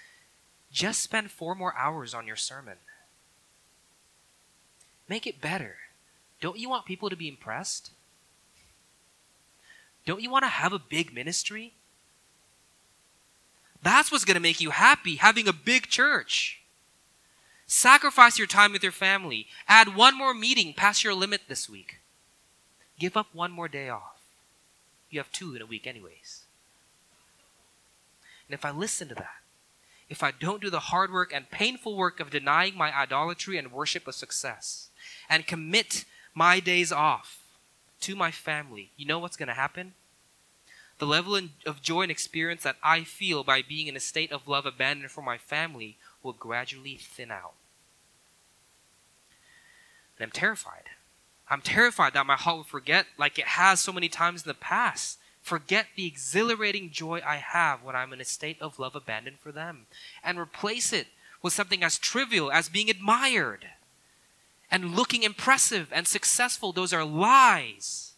Just 0.71 1.01
spend 1.01 1.31
four 1.31 1.55
more 1.55 1.75
hours 1.75 2.13
on 2.13 2.27
your 2.27 2.35
sermon. 2.35 2.77
Make 5.09 5.25
it 5.25 5.41
better. 5.41 5.75
Don't 6.39 6.59
you 6.59 6.69
want 6.69 6.85
people 6.85 7.09
to 7.09 7.15
be 7.15 7.27
impressed? 7.27 7.91
Don't 10.05 10.21
you 10.21 10.29
want 10.29 10.43
to 10.43 10.49
have 10.49 10.71
a 10.71 10.79
big 10.79 11.13
ministry? 11.13 11.73
That's 13.83 14.11
what's 14.11 14.25
going 14.25 14.35
to 14.35 14.41
make 14.41 14.61
you 14.61 14.71
happy, 14.71 15.15
having 15.15 15.47
a 15.47 15.53
big 15.53 15.87
church. 15.87 16.61
Sacrifice 17.67 18.37
your 18.37 18.47
time 18.47 18.71
with 18.71 18.83
your 18.83 18.91
family. 18.91 19.47
Add 19.67 19.95
one 19.95 20.17
more 20.17 20.33
meeting 20.33 20.73
past 20.73 21.03
your 21.03 21.13
limit 21.13 21.41
this 21.47 21.69
week. 21.69 21.99
Give 22.97 23.17
up 23.17 23.27
one 23.33 23.51
more 23.51 23.67
day 23.67 23.89
off. 23.89 24.21
You 25.09 25.19
have 25.19 25.31
two 25.31 25.55
in 25.55 25.61
a 25.61 25.65
week, 25.65 25.85
anyways. 25.85 26.43
And 28.47 28.53
if 28.53 28.63
I 28.65 28.71
listen 28.71 29.09
to 29.09 29.15
that, 29.15 29.41
if 30.09 30.23
I 30.23 30.31
don't 30.31 30.61
do 30.61 30.69
the 30.69 30.79
hard 30.79 31.11
work 31.11 31.33
and 31.33 31.51
painful 31.51 31.95
work 31.95 32.19
of 32.19 32.29
denying 32.29 32.77
my 32.77 32.97
idolatry 32.97 33.57
and 33.57 33.71
worship 33.71 34.07
of 34.07 34.15
success, 34.15 34.89
and 35.29 35.45
commit 35.45 36.05
my 36.33 36.59
days 36.59 36.91
off 36.91 37.43
to 38.01 38.15
my 38.15 38.31
family, 38.31 38.91
you 38.95 39.05
know 39.05 39.19
what's 39.19 39.37
going 39.37 39.47
to 39.47 39.53
happen? 39.53 39.93
The 40.99 41.05
level 41.05 41.39
of 41.65 41.81
joy 41.81 42.03
and 42.03 42.11
experience 42.11 42.63
that 42.63 42.77
I 42.83 43.03
feel 43.03 43.43
by 43.43 43.61
being 43.61 43.87
in 43.87 43.95
a 43.95 43.99
state 43.99 44.31
of 44.31 44.47
love 44.47 44.65
abandoned 44.65 45.11
for 45.11 45.21
my 45.21 45.37
family 45.37 45.97
will 46.23 46.33
gradually 46.33 46.95
thin 46.95 47.31
out. 47.31 47.53
And 50.17 50.25
I'm 50.25 50.31
terrified. 50.31 50.83
I'm 51.49 51.61
terrified 51.61 52.13
that 52.13 52.25
my 52.25 52.35
heart 52.35 52.57
will 52.57 52.63
forget, 52.63 53.05
like 53.17 53.37
it 53.37 53.45
has 53.45 53.79
so 53.79 53.93
many 53.93 54.09
times 54.09 54.43
in 54.43 54.47
the 54.47 54.53
past, 54.55 55.19
forget 55.41 55.87
the 55.95 56.07
exhilarating 56.07 56.89
joy 56.89 57.21
I 57.25 57.37
have 57.37 57.83
when 57.83 57.95
I'm 57.95 58.11
in 58.11 58.19
a 58.19 58.25
state 58.25 58.57
of 58.59 58.79
love 58.79 58.95
abandoned 58.95 59.39
for 59.39 59.51
them, 59.51 59.85
and 60.23 60.39
replace 60.39 60.91
it 60.91 61.07
with 61.41 61.53
something 61.53 61.83
as 61.83 61.97
trivial 61.97 62.51
as 62.51 62.67
being 62.67 62.89
admired 62.89 63.67
and 64.69 64.95
looking 64.95 65.23
impressive 65.23 65.87
and 65.93 66.07
successful. 66.07 66.73
Those 66.73 66.91
are 66.91 67.05
lies. 67.05 68.13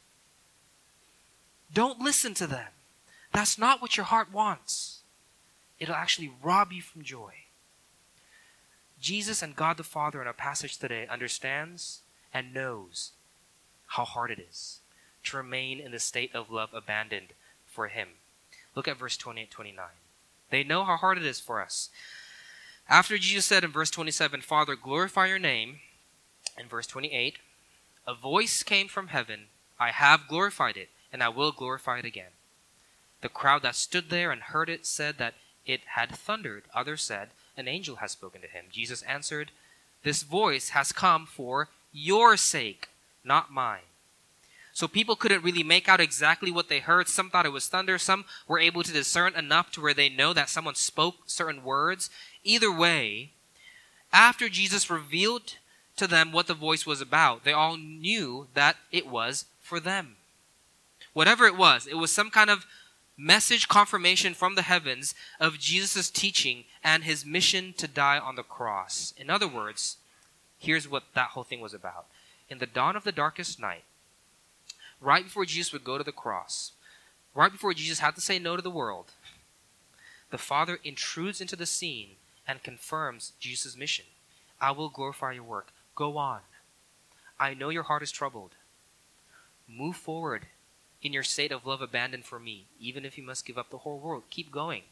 Don't 1.74 2.00
listen 2.00 2.34
to 2.36 2.48
them. 2.48 2.68
That's 3.32 3.58
not 3.58 3.82
what 3.82 3.98
your 3.98 4.06
heart 4.06 4.32
wants. 4.32 5.00
It'll 5.80 5.96
actually 5.96 6.32
rob 6.42 6.72
you 6.72 6.82
from 6.82 7.04
joy. 7.04 7.34
Jesus 9.00 9.42
and 9.42 9.56
God 9.56 9.78
the 9.78 9.84
Father 9.84 10.20
in 10.22 10.28
our 10.28 10.34
passage 10.34 10.78
today 10.78 11.08
understands 11.08 12.02
and 12.34 12.54
knows 12.54 13.12
how 13.88 14.04
hard 14.04 14.32
it 14.32 14.40
is 14.40 14.80
to 15.24 15.38
remain 15.38 15.80
in 15.80 15.92
the 15.92 16.00
state 16.00 16.34
of 16.36 16.52
love 16.52 16.70
abandoned 16.74 17.30
for 17.66 17.88
Him. 17.88 18.10
Look 18.76 18.88
at 18.88 18.98
verse 18.98 19.18
28 19.18 19.50
29. 19.50 19.86
They 20.50 20.64
know 20.64 20.84
how 20.84 20.98
hard 20.98 21.18
it 21.18 21.26
is 21.26 21.40
for 21.40 21.62
us. 21.62 21.90
After 22.90 23.18
Jesus 23.18 23.46
said 23.46 23.64
in 23.64 23.72
verse 23.72 23.92
27, 23.92 24.42
Father, 24.42 24.76
glorify 24.76 25.28
your 25.28 25.40
name, 25.40 25.80
in 26.58 26.68
verse 26.68 26.88
28, 26.88 27.38
a 28.08 28.16
voice 28.16 28.64
came 28.64 28.88
from 28.88 29.10
heaven, 29.10 29.42
I 29.80 29.92
have 29.92 30.28
glorified 30.28 30.76
it, 30.76 30.90
and 31.12 31.24
I 31.24 31.30
will 31.30 31.52
glorify 31.52 32.00
it 32.00 32.06
again. 32.06 32.32
The 33.22 33.30
crowd 33.30 33.63
that 33.63 33.76
stood 33.76 34.10
there 34.10 34.32
and 34.32 34.41
heard 34.41 34.69
it 34.69 34.86
said 34.86 35.17
that 35.17 35.36
it 35.65 35.82
had 35.95 36.15
thundered. 36.15 36.63
Others 36.74 37.04
said, 37.04 37.30
An 37.58 37.67
angel 37.67 37.98
has 37.98 38.12
spoken 38.12 38.41
to 38.41 38.48
him. 38.48 38.65
Jesus 38.72 39.02
answered, 39.04 39.52
This 40.04 40.24
voice 40.24 40.69
has 40.69 40.91
come 40.91 41.26
for 41.26 41.69
your 41.91 42.38
sake, 42.38 42.89
not 43.24 43.52
mine. 43.52 43.82
So 44.72 44.88
people 44.88 45.15
couldn't 45.17 45.43
really 45.43 45.63
make 45.63 45.89
out 45.89 46.00
exactly 46.00 46.52
what 46.52 46.69
they 46.69 46.80
heard. 46.80 47.10
Some 47.10 47.30
thought 47.30 47.45
it 47.45 47.52
was 47.52 47.67
thunder. 47.67 47.98
Some 47.98 48.24
were 48.48 48.60
able 48.60 48.84
to 48.84 48.93
discern 48.93 49.36
enough 49.36 49.72
to 49.72 49.82
where 49.82 49.93
they 49.93 50.08
know 50.08 50.32
that 50.34 50.50
someone 50.50 50.76
spoke 50.76 51.15
certain 51.26 51.63
words. 51.63 52.10
Either 52.43 52.72
way, 52.72 53.32
after 54.13 54.48
Jesus 54.48 54.89
revealed 54.89 55.56
to 55.98 56.08
them 56.08 56.32
what 56.32 56.48
the 56.48 56.54
voice 56.54 56.86
was 56.86 57.02
about, 57.02 57.43
they 57.43 57.52
all 57.52 57.76
knew 57.76 58.48
that 58.54 58.78
it 58.91 59.08
was 59.08 59.45
for 59.60 59.80
them. 59.80 60.15
Whatever 61.13 61.45
it 61.45 61.58
was, 61.58 61.88
it 61.88 61.95
was 61.95 62.12
some 62.12 62.30
kind 62.30 62.50
of 62.50 62.65
message 63.17 63.67
confirmation 63.67 64.34
from 64.34 64.56
the 64.56 64.62
heavens 64.62 65.13
of 65.39 65.60
Jesus' 65.60 66.10
teaching 66.10 66.63
and 66.84 67.04
his 67.04 67.26
mission 67.26 67.74
to 67.78 67.88
die 67.88 68.17
on 68.17 68.36
the 68.36 68.43
cross. 68.43 69.13
In 69.17 69.30
other 69.30 69.48
words, 69.48 69.98
here's 70.58 70.88
what 70.88 71.04
that 71.15 71.30
whole 71.32 71.43
thing 71.43 71.60
was 71.60 71.74
about. 71.74 72.06
In 72.50 72.60
the 72.60 72.65
dawn 72.65 72.95
of 72.95 73.04
the 73.04 73.12
darkest 73.12 73.60
night, 73.60 73.84
right 75.02 75.24
before 75.24 75.45
Jesus 75.45 75.74
would 75.74 75.84
go 75.84 75.98
to 75.98 76.04
the 76.04 76.12
cross, 76.12 76.72
right 77.36 77.52
before 77.52 77.74
Jesus 77.74 78.00
had 78.00 78.15
to 78.15 78.22
say 78.22 78.39
no 78.39 78.56
to 78.56 78.62
the 78.62 78.69
world, 78.69 79.12
the 80.30 80.38
Father 80.38 80.80
intrudes 80.84 81.41
into 81.41 81.56
the 81.56 81.65
scene 81.65 82.12
and 82.48 82.63
confirms 82.63 83.34
Jesus' 83.39 83.76
mission. 83.76 84.06
I 84.62 84.72
will 84.72 84.89
glorify 84.89 85.34
your 85.34 85.43
work. 85.43 85.74
Go 85.95 86.17
on. 86.17 86.39
I 87.39 87.54
know 87.54 87.69
your 87.69 87.84
heart 87.84 88.04
is 88.04 88.12
troubled. 88.12 88.52
Move 89.67 89.95
forward 89.95 90.48
in 91.02 91.14
your 91.14 91.24
state 91.24 91.52
of 91.52 91.66
love 91.66 91.82
abandoned 91.82 92.26
for 92.26 92.40
me, 92.40 92.66
even 92.80 93.06
if 93.06 93.18
you 93.18 93.24
must 93.24 93.46
give 93.46 93.58
up 93.58 93.70
the 93.70 93.80
whole 93.80 94.00
world. 94.00 94.24
Keep 94.30 94.52
going. 94.52 94.84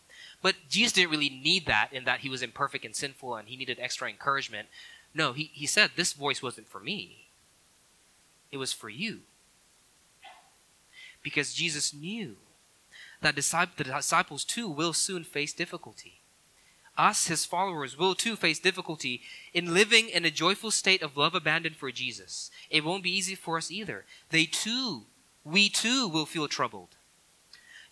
But 0.41 0.55
Jesus 0.69 0.93
didn't 0.93 1.11
really 1.11 1.29
need 1.29 1.65
that 1.65 1.89
in 1.91 2.05
that 2.05 2.21
he 2.21 2.29
was 2.29 2.41
imperfect 2.41 2.85
and 2.85 2.95
sinful 2.95 3.35
and 3.35 3.47
he 3.47 3.57
needed 3.57 3.77
extra 3.79 4.09
encouragement. 4.09 4.67
No, 5.13 5.33
he, 5.33 5.51
he 5.53 5.65
said, 5.65 5.91
This 5.95 6.13
voice 6.13 6.41
wasn't 6.41 6.67
for 6.67 6.79
me, 6.79 7.27
it 8.51 8.57
was 8.57 8.73
for 8.73 8.89
you 8.89 9.21
because 11.27 11.53
Jesus 11.53 11.93
knew 11.93 12.37
that 13.21 13.35
the 13.35 13.83
disciples 13.83 14.45
too 14.45 14.69
will 14.69 14.93
soon 14.93 15.25
face 15.25 15.51
difficulty. 15.51 16.21
Us, 16.97 17.27
his 17.27 17.43
followers, 17.43 17.97
will 17.97 18.15
too 18.15 18.37
face 18.37 18.59
difficulty 18.59 19.21
in 19.53 19.73
living 19.73 20.07
in 20.07 20.23
a 20.23 20.31
joyful 20.31 20.71
state 20.71 21.01
of 21.01 21.17
love 21.17 21.35
abandoned 21.35 21.75
for 21.75 21.91
Jesus. 21.91 22.49
It 22.69 22.85
won't 22.85 23.03
be 23.03 23.15
easy 23.15 23.35
for 23.35 23.57
us 23.57 23.69
either. 23.69 24.05
They 24.29 24.45
too, 24.45 25.03
we 25.51 25.69
too, 25.69 26.07
will 26.07 26.25
feel 26.25 26.47
troubled. 26.47 26.89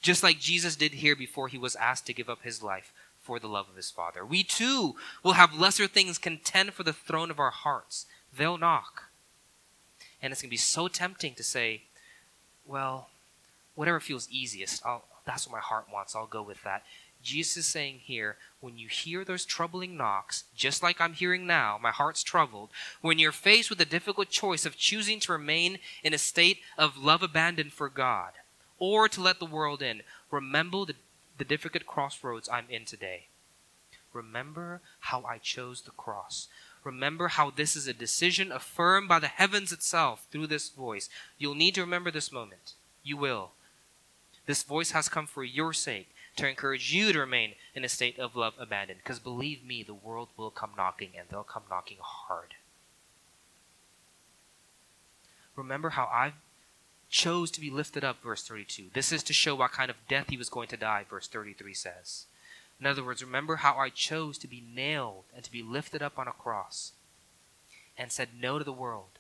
Just 0.01 0.23
like 0.23 0.39
Jesus 0.39 0.75
did 0.75 0.93
here 0.93 1.15
before 1.15 1.47
he 1.47 1.57
was 1.57 1.75
asked 1.75 2.05
to 2.07 2.13
give 2.13 2.29
up 2.29 2.43
his 2.43 2.61
life 2.61 2.93
for 3.19 3.39
the 3.39 3.47
love 3.47 3.67
of 3.69 3.75
his 3.75 3.89
Father. 3.89 4.23
We 4.25 4.43
too 4.43 4.95
will 5.23 5.33
have 5.33 5.57
lesser 5.57 5.87
things 5.87 6.17
contend 6.17 6.73
for 6.73 6.83
the 6.83 6.93
throne 6.93 7.31
of 7.31 7.39
our 7.39 7.51
hearts. 7.51 8.05
They'll 8.35 8.57
knock. 8.57 9.05
And 10.21 10.31
it's 10.31 10.41
going 10.41 10.49
to 10.49 10.53
be 10.53 10.57
so 10.57 10.87
tempting 10.87 11.33
to 11.35 11.43
say, 11.43 11.83
well, 12.65 13.09
whatever 13.73 13.99
feels 13.99 14.29
easiest, 14.29 14.85
I'll, 14.85 15.05
that's 15.25 15.47
what 15.47 15.53
my 15.53 15.59
heart 15.59 15.85
wants. 15.91 16.15
I'll 16.15 16.27
go 16.27 16.43
with 16.43 16.61
that. 16.63 16.83
Jesus 17.25 17.57
is 17.57 17.65
saying 17.65 18.01
here, 18.03 18.37
when 18.61 18.77
you 18.77 18.87
hear 18.87 19.25
those 19.25 19.45
troubling 19.45 19.97
knocks, 19.97 20.45
just 20.55 20.81
like 20.83 21.01
I'm 21.01 21.13
hearing 21.13 21.45
now, 21.45 21.79
my 21.81 21.91
heart's 21.91 22.23
troubled, 22.23 22.69
when 23.01 23.19
you're 23.19 23.31
faced 23.31 23.69
with 23.69 23.79
the 23.79 23.85
difficult 23.85 24.29
choice 24.29 24.65
of 24.65 24.77
choosing 24.77 25.19
to 25.21 25.31
remain 25.31 25.79
in 26.03 26.13
a 26.13 26.19
state 26.19 26.59
of 26.77 26.97
love 26.97 27.23
abandoned 27.23 27.73
for 27.73 27.89
God 27.89 28.31
or 28.77 29.09
to 29.09 29.21
let 29.21 29.39
the 29.39 29.45
world 29.45 29.81
in, 29.81 30.03
remember 30.31 30.85
the, 30.85 30.93
the 31.37 31.43
difficult 31.43 31.85
crossroads 31.85 32.47
I'm 32.47 32.65
in 32.69 32.85
today. 32.85 33.27
Remember 34.13 34.81
how 35.01 35.23
I 35.25 35.39
chose 35.39 35.81
the 35.81 35.91
cross. 35.91 36.47
Remember 36.83 37.29
how 37.29 37.49
this 37.49 37.75
is 37.75 37.87
a 37.87 37.93
decision 37.93 38.51
affirmed 38.51 39.09
by 39.09 39.19
the 39.19 39.27
heavens 39.27 39.71
itself 39.71 40.27
through 40.31 40.47
this 40.47 40.69
voice. 40.69 41.09
You'll 41.37 41.55
need 41.55 41.75
to 41.75 41.81
remember 41.81 42.11
this 42.11 42.31
moment. 42.31 42.73
You 43.03 43.17
will. 43.17 43.51
This 44.45 44.61
voice 44.63 44.91
has 44.91 45.09
come 45.09 45.25
for 45.25 45.43
your 45.43 45.73
sake 45.73 46.14
to 46.35 46.47
encourage 46.47 46.93
you 46.93 47.13
to 47.13 47.19
remain 47.19 47.53
in 47.73 47.85
a 47.85 47.89
state 47.89 48.19
of 48.19 48.35
love 48.35 48.53
abandoned. 48.59 48.99
Because 49.03 49.19
believe 49.19 49.63
me, 49.63 49.83
the 49.83 49.93
world 49.93 50.29
will 50.37 50.51
come 50.51 50.71
knocking 50.77 51.11
and 51.17 51.27
they'll 51.29 51.43
come 51.43 51.63
knocking 51.69 51.97
hard. 52.01 52.55
Remember 55.55 55.91
how 55.91 56.05
I 56.05 56.33
chose 57.09 57.49
to 57.51 57.61
be 57.61 57.69
lifted 57.69 58.03
up, 58.03 58.21
verse 58.21 58.43
32. 58.43 58.87
This 58.93 59.11
is 59.11 59.23
to 59.23 59.33
show 59.33 59.55
what 59.55 59.71
kind 59.71 59.89
of 59.89 59.95
death 60.09 60.29
he 60.29 60.37
was 60.37 60.49
going 60.49 60.67
to 60.69 60.77
die, 60.77 61.05
verse 61.09 61.27
33 61.27 61.73
says. 61.73 62.25
In 62.79 62.85
other 62.85 63.03
words, 63.03 63.23
remember 63.23 63.57
how 63.57 63.77
I 63.77 63.89
chose 63.89 64.37
to 64.39 64.47
be 64.47 64.61
nailed 64.75 65.23
and 65.33 65.43
to 65.43 65.51
be 65.51 65.63
lifted 65.63 66.01
up 66.01 66.19
on 66.19 66.27
a 66.27 66.33
cross 66.33 66.91
and 67.97 68.11
said 68.11 68.29
no 68.37 68.57
to 68.57 68.65
the 68.65 68.73
world 68.73 69.19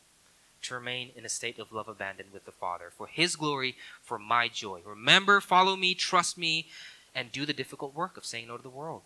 to 0.63 0.73
remain 0.73 1.11
in 1.15 1.25
a 1.25 1.29
state 1.29 1.59
of 1.59 1.71
love 1.71 1.87
abandoned 1.87 2.29
with 2.33 2.45
the 2.45 2.51
Father, 2.51 2.91
for 2.95 3.07
His 3.07 3.35
glory, 3.35 3.75
for 4.01 4.19
my 4.19 4.47
joy. 4.47 4.81
Remember, 4.83 5.39
follow 5.39 5.75
me, 5.75 5.93
trust 5.93 6.37
me, 6.37 6.67
and 7.15 7.31
do 7.31 7.45
the 7.45 7.53
difficult 7.53 7.95
work 7.95 8.17
of 8.17 8.25
saying 8.25 8.49
no 8.49 8.57
to 8.57 8.63
the 8.63 8.69
world. 8.69 9.01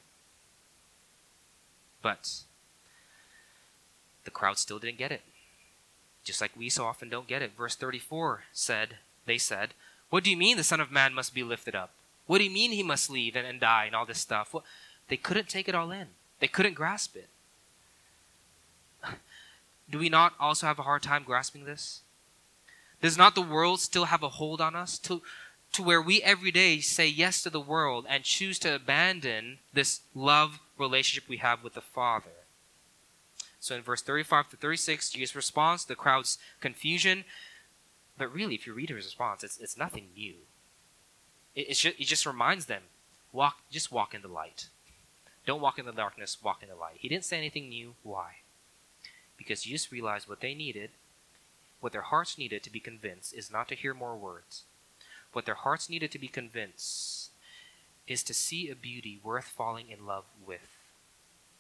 But 2.02 2.42
the 4.26 4.32
crowd 4.32 4.58
still 4.58 4.80
didn't 4.80 4.98
get 4.98 5.12
it. 5.12 5.22
Just 6.24 6.42
like 6.42 6.52
we 6.58 6.70
so 6.70 6.86
often 6.86 7.10
don't 7.10 7.28
get 7.28 7.42
it. 7.42 7.56
Verse 7.56 7.76
34 7.76 8.44
said, 8.52 8.98
They 9.26 9.38
said, 9.38 9.70
What 10.10 10.24
do 10.24 10.30
you 10.30 10.38
mean 10.38 10.58
the 10.58 10.64
Son 10.64 10.80
of 10.80 10.92
Man 10.92 11.14
must 11.14 11.34
be 11.34 11.44
lifted 11.44 11.76
up? 11.76 11.92
What 12.26 12.40
do 12.40 12.44
you 12.44 12.50
mean 12.52 12.72
he 12.72 12.84
must 12.84 13.10
leave 13.10 13.36
and, 13.36 13.48
and 13.48 13.60
die 13.60 13.86
and 13.86 13.96
all 13.96 14.06
this 14.06 14.20
stuff? 14.20 14.54
Well, 14.54 14.64
they 15.08 15.18
couldn't 15.18 15.50
take 15.50 15.68
it 15.68 15.76
all 15.76 15.92
in, 15.92 16.08
they 16.40 16.48
couldn't 16.48 16.74
grasp 16.74 17.16
it. 17.16 17.30
Do 19.90 19.98
we 19.98 20.10
not 20.10 20.34
also 20.40 20.68
have 20.68 20.78
a 20.78 20.84
hard 20.84 21.02
time 21.02 21.24
grasping 21.24 21.66
this? 21.66 22.02
Does 23.02 23.18
not 23.18 23.34
the 23.34 23.42
world 23.42 23.80
still 23.80 24.06
have 24.06 24.22
a 24.24 24.30
hold 24.30 24.62
on 24.62 24.76
us 24.76 25.00
to, 25.00 25.22
to 25.74 25.84
where 25.84 26.02
we 26.02 26.22
every 26.22 26.52
day 26.52 26.80
say 26.80 27.08
yes 27.08 27.42
to 27.44 27.50
the 27.50 27.60
world 27.60 28.06
and 28.10 28.24
choose 28.24 28.60
to 28.60 28.76
abandon 28.76 29.60
this 29.74 30.02
love 30.16 30.60
relationship 30.78 31.30
we 31.30 31.38
have 31.38 31.64
with 31.64 31.74
the 31.74 31.82
Father? 31.82 32.46
So 33.60 33.76
in 33.76 33.82
verse 33.82 34.02
35 34.02 34.50
to 34.50 34.58
36, 34.58 35.12
Jesus 35.12 35.36
responds 35.36 35.84
to 35.84 35.90
the 35.90 35.96
crowd's 35.96 36.38
confusion. 36.62 37.26
But 38.18 38.34
really, 38.34 38.56
if 38.56 38.66
you 38.66 38.74
read 38.74 38.90
his 38.90 39.06
response, 39.06 39.44
it's, 39.44 39.60
it's 39.60 39.78
nothing 39.78 40.08
new. 40.16 40.36
It, 41.56 41.70
it's 41.70 41.82
just, 41.82 42.00
it 42.00 42.06
just 42.06 42.26
reminds 42.26 42.66
them, 42.68 42.84
walk, 43.32 43.58
just 43.70 43.92
walk 43.92 44.14
in 44.14 44.22
the 44.22 44.28
light. 44.28 44.68
Don't 45.46 45.62
walk 45.62 45.80
in 45.80 45.86
the 45.86 45.92
darkness, 45.92 46.38
walk 46.42 46.64
in 46.64 46.70
the 46.70 46.76
light. 46.76 46.98
He 47.00 47.10
didn't 47.10 47.26
say 47.26 47.38
anything 47.38 47.70
new. 47.70 47.96
Why? 48.04 48.36
because 49.40 49.64
Jesus 49.64 49.92
realized 49.92 50.28
what 50.28 50.42
they 50.42 50.54
needed, 50.54 50.92
what 51.80 51.94
their 51.94 52.04
hearts 52.04 52.38
needed 52.38 52.62
to 52.62 52.72
be 52.72 52.82
convinced, 52.82 53.34
is 53.34 53.50
not 53.50 53.70
to 53.70 53.76
hear 53.76 53.94
more 53.96 54.16
words. 54.16 54.64
What 55.34 55.46
their 55.46 55.56
hearts 55.56 55.90
needed 55.90 56.12
to 56.12 56.20
be 56.20 56.28
convinced 56.28 57.32
is 58.08 58.24
to 58.24 58.34
see 58.34 58.70
a 58.70 58.76
beauty 58.76 59.20
worth 59.24 59.46
falling 59.46 59.90
in 59.90 60.06
love 60.06 60.26
with, 60.46 60.78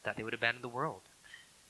that 0.03 0.17
they 0.17 0.23
would 0.23 0.33
abandon 0.33 0.61
the 0.61 0.67
world. 0.67 1.01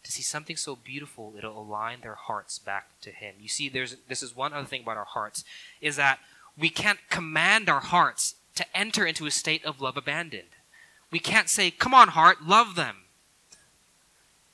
To 0.03 0.11
see 0.11 0.21
something 0.21 0.55
so 0.55 0.77
beautiful, 0.77 1.33
it'll 1.37 1.61
align 1.61 1.99
their 2.01 2.15
hearts 2.15 2.57
back 2.57 2.99
to 3.01 3.11
Him. 3.11 3.35
You 3.39 3.49
see, 3.49 3.67
there's 3.67 3.97
this 4.07 4.23
is 4.23 4.35
one 4.35 4.53
other 4.53 4.65
thing 4.65 4.83
about 4.83 4.95
our 4.95 5.05
hearts, 5.05 5.43
is 5.81 5.97
that 5.97 6.19
we 6.57 6.69
can't 6.69 6.99
command 7.09 7.67
our 7.67 7.81
hearts 7.81 8.35
to 8.55 8.65
enter 8.77 9.05
into 9.05 9.25
a 9.25 9.31
state 9.31 9.65
of 9.65 9.81
love 9.81 9.97
abandoned. 9.97 10.55
We 11.11 11.19
can't 11.19 11.49
say, 11.49 11.69
Come 11.69 11.93
on, 11.93 12.09
heart, 12.09 12.43
love 12.45 12.75
them. 12.75 12.97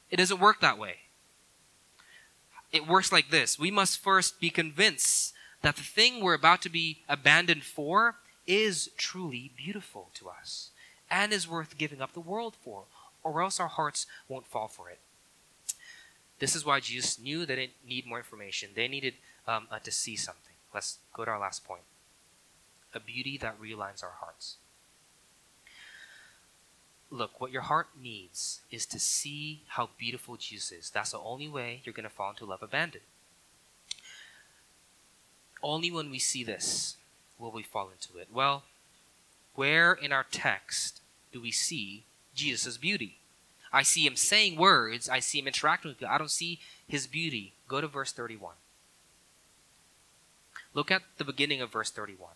It 0.09 0.17
doesn't 0.17 0.39
work 0.39 0.61
that 0.61 0.79
way 0.79 0.97
it 2.75 2.87
works 2.87 3.11
like 3.11 3.29
this 3.29 3.57
we 3.57 3.71
must 3.71 4.03
first 4.03 4.39
be 4.39 4.49
convinced 4.49 5.33
that 5.65 5.77
the 5.77 5.81
thing 5.81 6.21
we're 6.21 6.35
about 6.35 6.61
to 6.61 6.69
be 6.69 6.99
abandoned 7.09 7.63
for 7.63 8.17
is 8.45 8.87
truly 8.97 9.51
beautiful 9.57 10.11
to 10.13 10.29
us 10.29 10.69
and 11.09 11.33
is 11.33 11.47
worth 11.47 11.75
giving 11.75 12.01
up 12.01 12.13
the 12.13 12.19
world 12.19 12.55
for. 12.63 12.83
or 13.23 13.41
else 13.41 13.59
our 13.59 13.67
hearts 13.67 14.05
won't 14.29 14.45
fall 14.45 14.67
for 14.67 14.87
it. 14.87 14.99
This 16.37 16.55
is 16.55 16.63
why 16.63 16.79
Jesus 16.79 17.17
knew 17.17 17.43
they 17.43 17.55
didn't 17.55 17.73
need 17.87 18.05
more 18.05 18.19
information. 18.19 18.69
They 18.75 18.87
needed 18.87 19.15
um, 19.47 19.65
uh, 19.71 19.79
to 19.79 19.91
see 19.91 20.15
something. 20.15 20.53
Let's 20.71 20.99
go 21.11 21.25
to 21.25 21.31
our 21.31 21.39
last 21.39 21.65
point 21.65 21.81
a 22.93 22.99
beauty 22.99 23.35
that 23.39 23.59
realigns 23.59 24.03
our 24.03 24.17
hearts. 24.19 24.57
Look, 27.09 27.41
what 27.41 27.51
your 27.51 27.63
heart 27.63 27.87
needs 27.99 28.61
is 28.69 28.85
to 28.85 28.99
see 28.99 29.63
how 29.69 29.89
beautiful 29.97 30.37
Jesus 30.37 30.71
is. 30.71 30.89
That's 30.91 31.11
the 31.11 31.19
only 31.19 31.47
way 31.47 31.81
you're 31.83 31.93
going 31.93 32.07
to 32.07 32.15
fall 32.15 32.29
into 32.29 32.45
love 32.45 32.61
abandoned. 32.61 33.03
Only 35.65 35.89
when 35.89 36.11
we 36.11 36.19
see 36.19 36.43
this 36.43 36.95
will 37.39 37.49
we 37.49 37.63
fall 37.63 37.89
into 37.89 38.19
it. 38.19 38.27
Well, 38.31 38.61
where 39.55 39.93
in 39.93 40.11
our 40.11 40.25
text 40.29 41.01
do 41.33 41.41
we 41.41 41.49
see 41.49 42.03
Jesus' 42.35 42.77
beauty? 42.77 43.17
I 43.73 43.81
see 43.81 44.05
him 44.05 44.15
saying 44.15 44.57
words, 44.57 45.09
I 45.09 45.19
see 45.19 45.39
him 45.39 45.47
interacting 45.47 45.89
with 45.89 45.97
people. 45.97 46.13
I 46.13 46.19
don't 46.19 46.29
see 46.29 46.59
his 46.87 47.07
beauty. 47.07 47.53
Go 47.67 47.81
to 47.81 47.87
verse 47.87 48.11
31. 48.11 48.53
Look 50.75 50.91
at 50.91 51.01
the 51.17 51.25
beginning 51.25 51.61
of 51.61 51.71
verse 51.71 51.89
31. 51.89 52.29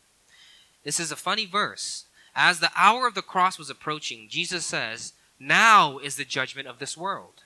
This 0.83 0.99
is 0.99 1.11
a 1.11 1.15
funny 1.15 1.45
verse. 1.45 2.05
As 2.35 2.59
the 2.59 2.71
hour 2.75 3.05
of 3.05 3.13
the 3.13 3.21
cross 3.21 3.59
was 3.59 3.69
approaching, 3.69 4.27
Jesus 4.27 4.65
says, 4.65 5.13
Now 5.39 5.99
is 5.99 6.15
the 6.15 6.25
judgment 6.25 6.67
of 6.67 6.79
this 6.79 6.97
world. 6.97 7.43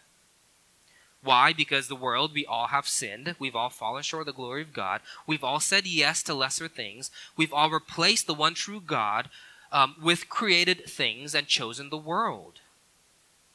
Why? 1.24 1.54
Because 1.54 1.88
the 1.88 1.96
world, 1.96 2.34
we 2.34 2.46
all 2.46 2.68
have 2.68 2.88
sinned. 2.88 3.36
We've 3.40 3.56
all 3.56 3.70
fallen 3.70 4.04
short 4.04 4.22
of 4.22 4.26
the 4.28 4.34
glory 4.34 4.62
of 4.62 4.74
God. 4.74 5.02
We've 5.26 5.44
all 5.44 5.62
said 5.62 5.88
yes 5.88 6.22
to 6.24 6.34
lesser 6.34 6.68
things. 6.68 7.12
We've 7.38 7.54
all 7.54 7.70
replaced 7.70 8.28
the 8.28 8.34
one 8.34 8.54
true 8.54 8.82
God 8.82 9.30
um, 9.72 9.96
with 10.02 10.30
created 10.30 10.86
things 10.86 11.34
and 11.34 11.48
chosen 11.48 11.90
the 11.90 11.98
world. 11.98 12.60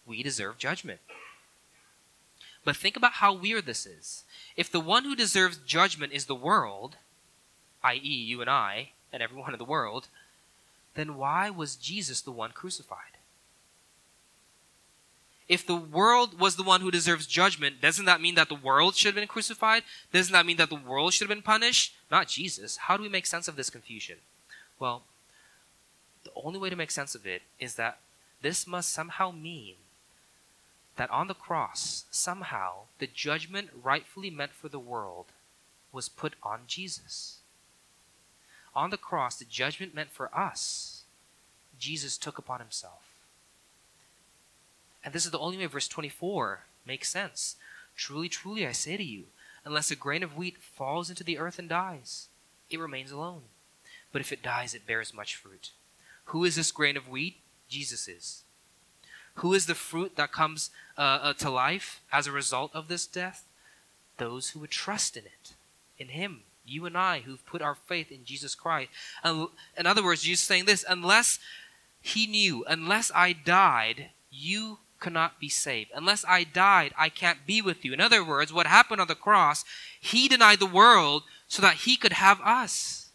We 0.07 0.23
deserve 0.23 0.57
judgment. 0.57 1.01
But 2.65 2.77
think 2.77 2.97
about 2.97 3.15
how 3.15 3.35
weird 3.35 3.67
this 3.67 3.85
is. 3.85 4.25
If 4.57 4.73
the 4.73 4.81
one 4.81 5.05
who 5.05 5.15
deserves 5.15 5.59
judgment 5.59 6.13
is 6.13 6.25
the 6.25 6.35
world, 6.35 6.97
i.e., 7.85 8.01
you 8.01 8.41
and 8.41 8.51
I, 8.51 8.91
and 9.13 9.23
everyone 9.23 9.53
in 9.53 9.59
the 9.59 9.65
world, 9.65 10.09
then 10.95 11.17
why 11.17 11.51
was 11.51 11.77
Jesus 11.77 12.21
the 12.23 12.33
one 12.33 12.51
crucified? 12.53 13.18
If 15.49 15.67
the 15.67 15.77
world 15.77 16.39
was 16.39 16.57
the 16.57 16.63
one 16.63 16.83
who 16.83 16.91
deserves 16.91 17.27
judgment, 17.27 17.81
doesn't 17.81 18.05
that 18.05 18.21
mean 18.21 18.35
that 18.35 18.49
the 18.49 18.55
world 18.55 18.97
should 18.97 19.09
have 19.09 19.15
been 19.15 19.27
crucified? 19.27 19.83
Doesn't 20.13 20.33
that 20.33 20.45
mean 20.45 20.59
that 20.59 20.69
the 20.69 20.77
world 20.77 21.15
should 21.15 21.27
have 21.27 21.35
been 21.35 21.43
punished? 21.43 21.95
Not 22.11 22.29
Jesus. 22.29 22.77
How 22.77 22.97
do 22.97 23.03
we 23.03 23.09
make 23.09 23.27
sense 23.27 23.49
of 23.49 23.57
this 23.57 23.71
confusion? 23.71 24.19
Well, 24.79 25.05
the 26.25 26.31
only 26.37 26.59
way 26.59 26.69
to 26.69 26.77
make 26.77 26.91
sense 26.91 27.15
of 27.15 27.27
it 27.27 27.43
is 27.59 27.77
that 27.77 27.99
this 28.43 28.67
must 28.67 28.93
somehow 28.93 29.31
mean 29.31 29.77
that 30.97 31.11
on 31.11 31.29
the 31.29 31.35
cross, 31.35 32.05
somehow, 32.11 32.83
the 32.99 33.07
judgment 33.07 33.71
rightfully 33.83 34.31
meant 34.31 34.53
for 34.53 34.69
the 34.69 34.79
world 34.79 35.27
was 35.93 36.09
put 36.09 36.35
on 36.43 36.61
Jesus 36.67 37.39
on 38.79 38.91
the 38.91 38.97
cross, 38.97 39.37
the 39.37 39.45
judgment 39.45 39.93
meant 39.93 40.13
for 40.13 40.31
us, 40.33 41.03
Jesus 41.81 42.17
took 42.17 42.39
upon 42.39 42.61
himself. 42.61 43.03
And 45.05 45.15
this 45.15 45.25
is 45.25 45.31
the 45.31 45.39
only 45.39 45.59
way 45.59 45.67
verse 45.67 45.89
24 45.89 46.65
makes 46.87 47.09
sense. 47.09 47.57
Truly, 47.97 48.29
truly, 48.29 48.67
I 48.67 48.73
say 48.73 48.97
to 48.97 49.03
you, 49.03 49.25
unless 49.65 49.91
a 49.91 49.97
grain 49.97 50.23
of 50.23 50.37
wheat 50.37 50.59
falls 50.61 51.11
into 51.11 51.25
the 51.25 51.39
earth 51.39 51.59
and 51.59 51.69
dies, 51.69 52.29
it 52.71 52.81
remains 52.81 53.11
alone. 53.11 53.43
But 54.13 54.21
if 54.21 54.33
it 54.33 54.43
dies, 54.43 54.75
it 54.75 54.87
bears 54.87 55.15
much 55.15 55.37
fruit. 55.37 55.73
Who 56.27 56.45
is 56.45 56.57
this 56.57 56.73
grain 56.73 56.97
of 56.97 57.09
wheat? 57.09 57.39
Jesus 57.69 58.09
is. 58.09 58.45
Who 59.35 59.55
is 59.55 59.67
the 59.67 59.75
fruit 59.75 60.17
that 60.17 60.33
comes 60.33 60.71
uh, 60.97 61.01
uh, 61.01 61.33
to 61.35 61.51
life 61.51 62.01
as 62.13 62.27
a 62.27 62.33
result 62.33 62.71
of 62.75 62.89
this 62.89 63.07
death? 63.07 63.45
Those 64.17 64.51
who 64.51 64.61
would 64.61 64.71
trust 64.71 65.17
in 65.17 65.25
it, 65.25 65.55
in 65.99 66.09
Him 66.09 66.43
you 66.69 66.87
and 66.87 66.97
I 66.97 67.21
who've 67.21 67.45
put 67.47 67.63
our 67.63 67.75
faith 67.75 68.13
in 68.13 68.25
Jesus 68.25 68.55
Christ. 68.55 68.91
In 69.25 69.87
other 69.87 70.05
words, 70.05 70.23
Jesus 70.23 70.45
saying 70.45 70.67
this 70.67 70.85
unless 70.89 71.39
he 72.01 72.27
knew, 72.27 72.65
unless 72.69 73.11
I 73.15 73.33
died, 73.33 74.11
you 74.31 74.79
cannot 75.01 75.41
be 75.41 75.49
saved. 75.49 75.91
Unless 75.95 76.25
I 76.27 76.45
died, 76.45 76.93
I 76.99 77.09
can't 77.09 77.47
be 77.47 77.63
with 77.63 77.85
you. 77.85 77.93
In 77.93 78.01
other 78.01 78.25
words, 78.25 78.53
what 78.53 78.67
happened 78.67 79.01
on 79.01 79.09
the 79.09 79.15
cross, 79.15 79.65
he 80.01 80.29
denied 80.29 80.61
the 80.61 80.67
world 80.67 81.23
so 81.47 81.63
that 81.63 81.75
he 81.77 81.97
could 81.97 82.15
have 82.15 82.41
us. 82.43 83.11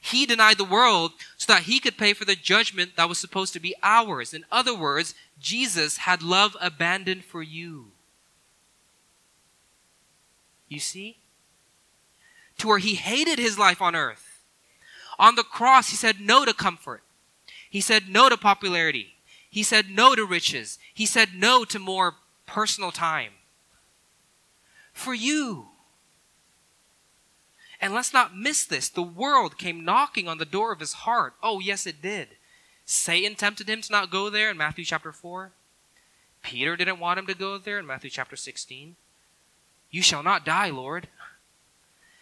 He 0.00 0.24
denied 0.24 0.58
the 0.58 0.64
world 0.64 1.12
so 1.36 1.52
that 1.52 1.64
he 1.64 1.78
could 1.78 1.98
pay 1.98 2.14
for 2.14 2.24
the 2.24 2.36
judgment 2.36 2.96
that 2.96 3.08
was 3.08 3.18
supposed 3.18 3.52
to 3.52 3.60
be 3.60 3.74
ours. 3.82 4.32
In 4.32 4.44
other 4.50 4.74
words, 4.74 5.14
Jesus 5.38 5.98
had 5.98 6.22
love 6.22 6.56
abandoned 6.60 7.24
for 7.24 7.42
you. 7.42 7.92
You 10.68 10.78
see? 10.78 11.16
to 12.60 12.68
where 12.68 12.78
he 12.78 12.94
hated 12.94 13.38
his 13.38 13.58
life 13.58 13.82
on 13.82 13.96
earth. 13.96 14.44
On 15.18 15.34
the 15.34 15.42
cross, 15.42 15.90
he 15.90 15.96
said 15.96 16.20
no 16.20 16.44
to 16.44 16.54
comfort. 16.54 17.02
He 17.68 17.80
said 17.80 18.08
no 18.08 18.28
to 18.28 18.36
popularity. 18.36 19.14
He 19.50 19.62
said 19.62 19.90
no 19.90 20.14
to 20.14 20.24
riches. 20.24 20.78
He 20.94 21.04
said 21.04 21.30
no 21.34 21.64
to 21.64 21.78
more 21.78 22.14
personal 22.46 22.92
time. 22.92 23.32
For 24.92 25.12
you. 25.12 25.68
And 27.80 27.92
let's 27.92 28.12
not 28.12 28.36
miss 28.36 28.64
this. 28.64 28.88
The 28.88 29.02
world 29.02 29.58
came 29.58 29.84
knocking 29.84 30.28
on 30.28 30.38
the 30.38 30.44
door 30.44 30.72
of 30.72 30.80
his 30.80 30.92
heart. 30.92 31.34
Oh, 31.42 31.58
yes, 31.58 31.86
it 31.86 32.00
did. 32.00 32.28
Satan 32.84 33.34
tempted 33.34 33.68
him 33.68 33.80
to 33.82 33.92
not 33.92 34.10
go 34.10 34.30
there 34.30 34.50
in 34.50 34.56
Matthew 34.56 34.84
chapter 34.84 35.12
4. 35.12 35.52
Peter 36.42 36.76
didn't 36.76 37.00
want 37.00 37.18
him 37.18 37.26
to 37.26 37.34
go 37.34 37.58
there 37.58 37.78
in 37.78 37.86
Matthew 37.86 38.10
chapter 38.10 38.36
16. 38.36 38.96
You 39.90 40.02
shall 40.02 40.22
not 40.22 40.44
die, 40.44 40.70
Lord. 40.70 41.08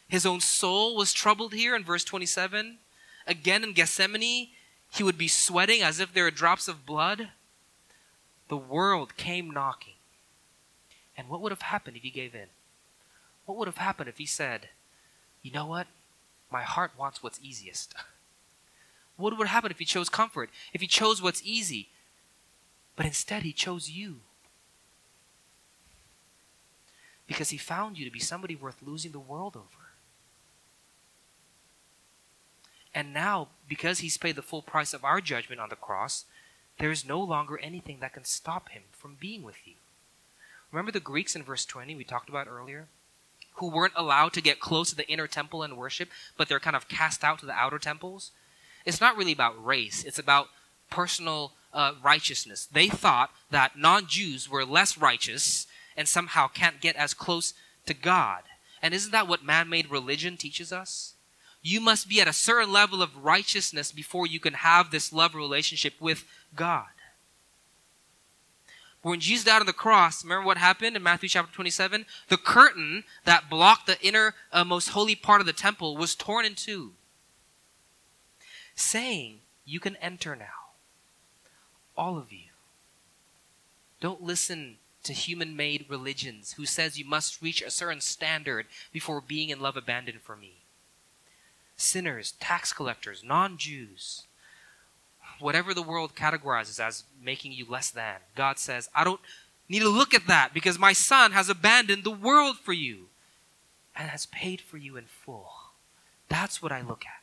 His 0.09 0.25
own 0.25 0.41
soul 0.41 0.97
was 0.97 1.13
troubled 1.13 1.53
here 1.53 1.77
in 1.77 1.85
verse 1.85 2.05
27. 2.05 2.79
Again 3.27 3.63
in 3.63 3.73
Gethsemane, 3.73 4.49
he 4.91 5.03
would 5.03 5.19
be 5.19 5.29
sweating 5.29 5.83
as 5.83 6.01
if 6.01 6.13
there 6.13 6.25
were 6.25 6.31
drops 6.31 6.69
of 6.69 6.87
blood. 6.87 7.29
The 8.49 8.57
world 8.57 9.17
came 9.17 9.51
knocking. 9.51 9.95
And 11.17 11.29
what 11.29 11.41
would 11.41 11.53
have 11.53 11.63
happened 11.63 11.97
if 11.97 12.03
he 12.03 12.11
gave 12.11 12.35
in? 12.35 12.47
What 13.45 13.59
would 13.59 13.69
have 13.69 13.79
happened 13.79 14.09
if 14.09 14.19
he 14.19 14.27
said, 14.27 14.69
You 15.43 15.53
know 15.53 15.67
what? 15.67 15.87
My 16.51 16.63
heart 16.63 16.93
wants 16.99 17.23
what's 17.23 17.41
easiest. 17.43 17.95
What 19.17 19.37
would 19.37 19.49
happen 19.49 19.73
if 19.73 19.81
he 19.81 19.85
chose 19.85 20.09
comfort? 20.09 20.49
If 20.73 20.81
he 20.81 20.87
chose 20.87 21.21
what's 21.21 21.43
easy? 21.45 21.89
But 22.95 23.05
instead, 23.05 23.43
he 23.43 23.53
chose 23.53 23.91
you. 23.91 24.21
Because 27.27 27.51
he 27.51 27.57
found 27.57 27.99
you 27.99 28.05
to 28.05 28.13
be 28.13 28.21
somebody 28.21 28.55
worth 28.55 28.77
losing 28.81 29.11
the 29.11 29.19
world 29.19 29.57
over. 29.57 29.78
And 32.95 33.13
now, 33.13 33.49
because 33.69 34.01
he's 34.01 34.17
paid 34.17 34.37
the 34.37 34.43
full 34.43 34.63
price 34.63 34.95
of 34.95 35.05
our 35.05 35.21
judgment 35.21 35.61
on 35.61 35.69
the 35.69 35.77
cross, 35.77 36.25
there 36.79 36.91
is 36.91 37.05
no 37.05 37.21
longer 37.21 37.59
anything 37.59 37.99
that 38.01 38.15
can 38.15 38.25
stop 38.25 38.71
him 38.71 38.83
from 38.93 39.17
being 39.21 39.43
with 39.43 39.67
you. 39.67 39.75
Remember 40.71 40.93
the 40.93 41.01
Greeks 41.01 41.35
in 41.35 41.43
verse 41.43 41.65
20 41.65 41.95
we 41.95 42.05
talked 42.05 42.29
about 42.29 42.47
earlier? 42.49 42.89
Who 43.55 43.71
weren't 43.71 43.95
allowed 43.97 44.33
to 44.35 44.41
get 44.41 44.61
close 44.61 44.91
to 44.91 44.97
the 44.97 45.09
inner 45.09 45.27
temple 45.27 45.63
and 45.63 45.77
worship, 45.77 46.09
but 46.37 46.49
they're 46.49 46.61
kind 46.61 46.77
of 46.77 46.89
cast 46.89 47.25
out 47.25 47.41
to 47.41 47.47
the 47.47 47.53
outer 47.53 47.79
temples? 47.79 48.31
It's 48.85 49.01
not 49.01 49.17
really 49.17 49.33
about 49.33 49.65
race, 49.65 50.05
it's 50.05 50.19
about 50.19 50.49
personal 50.91 51.53
uh, 51.73 51.93
righteousness. 52.03 52.67
They 52.67 52.89
thought 52.89 53.31
that 53.51 53.77
non 53.77 54.07
Jews 54.07 54.49
were 54.49 54.65
less 54.65 54.97
righteous 54.97 55.67
and 55.97 56.07
somehow 56.07 56.49
can't 56.49 56.81
get 56.81 56.97
as 56.97 57.15
close 57.15 57.55
to 57.87 57.95
God. 57.95 58.45
And 58.81 58.95
isn't 58.95 59.11
that 59.11 59.27
what 59.27 59.45
man 59.45 59.69
made 59.69 59.91
religion 59.91 60.37
teaches 60.37 60.73
us? 60.73 61.15
You 61.63 61.81
must 61.81 62.09
be 62.09 62.21
at 62.21 62.29
a 62.29 62.33
certain 62.33 62.73
level 62.73 63.03
of 63.03 63.25
righteousness 63.25 63.93
before 63.93 64.27
you 64.27 64.41
can 64.41 64.55
have 64.55 64.91
this 64.91 65.13
love 65.13 65.35
relationship 65.35 65.95
with 66.01 66.25
God. 66.55 66.87
When 69.03 69.21
Jesus 69.21 69.45
died 69.45 69.61
on 69.61 69.67
the 69.67 69.73
cross, 69.73 70.25
remember 70.25 70.47
what 70.47 70.59
happened 70.59 70.97
in 70.97 71.03
Matthew 71.03 71.29
chapter 71.29 71.55
27? 71.55 72.05
The 72.29 72.37
curtain 72.37 73.05
that 73.25 73.49
blocked 73.49 73.87
the 73.87 74.01
inner, 74.03 74.35
uh, 74.53 74.65
most 74.65 74.89
holy 74.89 75.15
part 75.15 75.41
of 75.41 75.47
the 75.47 75.53
temple 75.53 75.97
was 75.97 76.15
torn 76.15 76.45
in 76.45 76.55
two, 76.55 76.93
saying, 78.75 79.41
You 79.65 79.81
can 79.81 79.97
enter 79.97 80.35
now. 80.35 80.47
All 81.97 82.19
of 82.19 82.33
you. 82.33 82.51
Don't 84.01 84.23
listen 84.23 84.77
to 85.05 85.13
human 85.13 85.57
made 85.57 85.87
religions 85.89 86.53
who 86.53 86.67
says 86.67 86.99
you 86.99 87.05
must 87.05 87.41
reach 87.41 87.63
a 87.63 87.71
certain 87.71 88.01
standard 88.01 88.67
before 88.93 89.21
being 89.21 89.49
in 89.49 89.61
love 89.61 89.77
abandoned 89.77 90.21
for 90.21 90.37
me 90.37 90.59
sinners, 91.79 92.33
tax 92.33 92.73
collectors, 92.75 93.23
non 93.25 93.57
Jews, 93.57 94.27
whatever 95.39 95.73
the 95.73 95.83
world 95.83 96.15
categorizes 96.15 96.79
as 96.79 97.05
making 97.23 97.53
you 97.53 97.65
less 97.67 97.91
than. 97.91 98.17
God 98.35 98.59
says, 98.59 98.91
I 98.95 99.05
don't 99.05 99.21
need 99.69 99.81
to 99.81 99.89
look 99.89 100.13
at 100.13 100.27
that 100.27 100.53
because 100.53 100.79
my 100.79 100.93
son 100.93 101.33
has 101.33 101.49
abandoned 101.49 102.05
the 102.05 102.11
world 102.11 102.59
for 102.59 102.73
you 102.73 103.07
and 103.97 104.11
has 104.11 104.27
paid 104.27 104.61
for 104.61 104.77
you 104.77 104.97
in 104.97 105.05
full. 105.07 105.51
That's 106.29 106.61
what 106.61 106.73
I 106.73 106.83
look 106.83 107.05
at. 107.07 107.23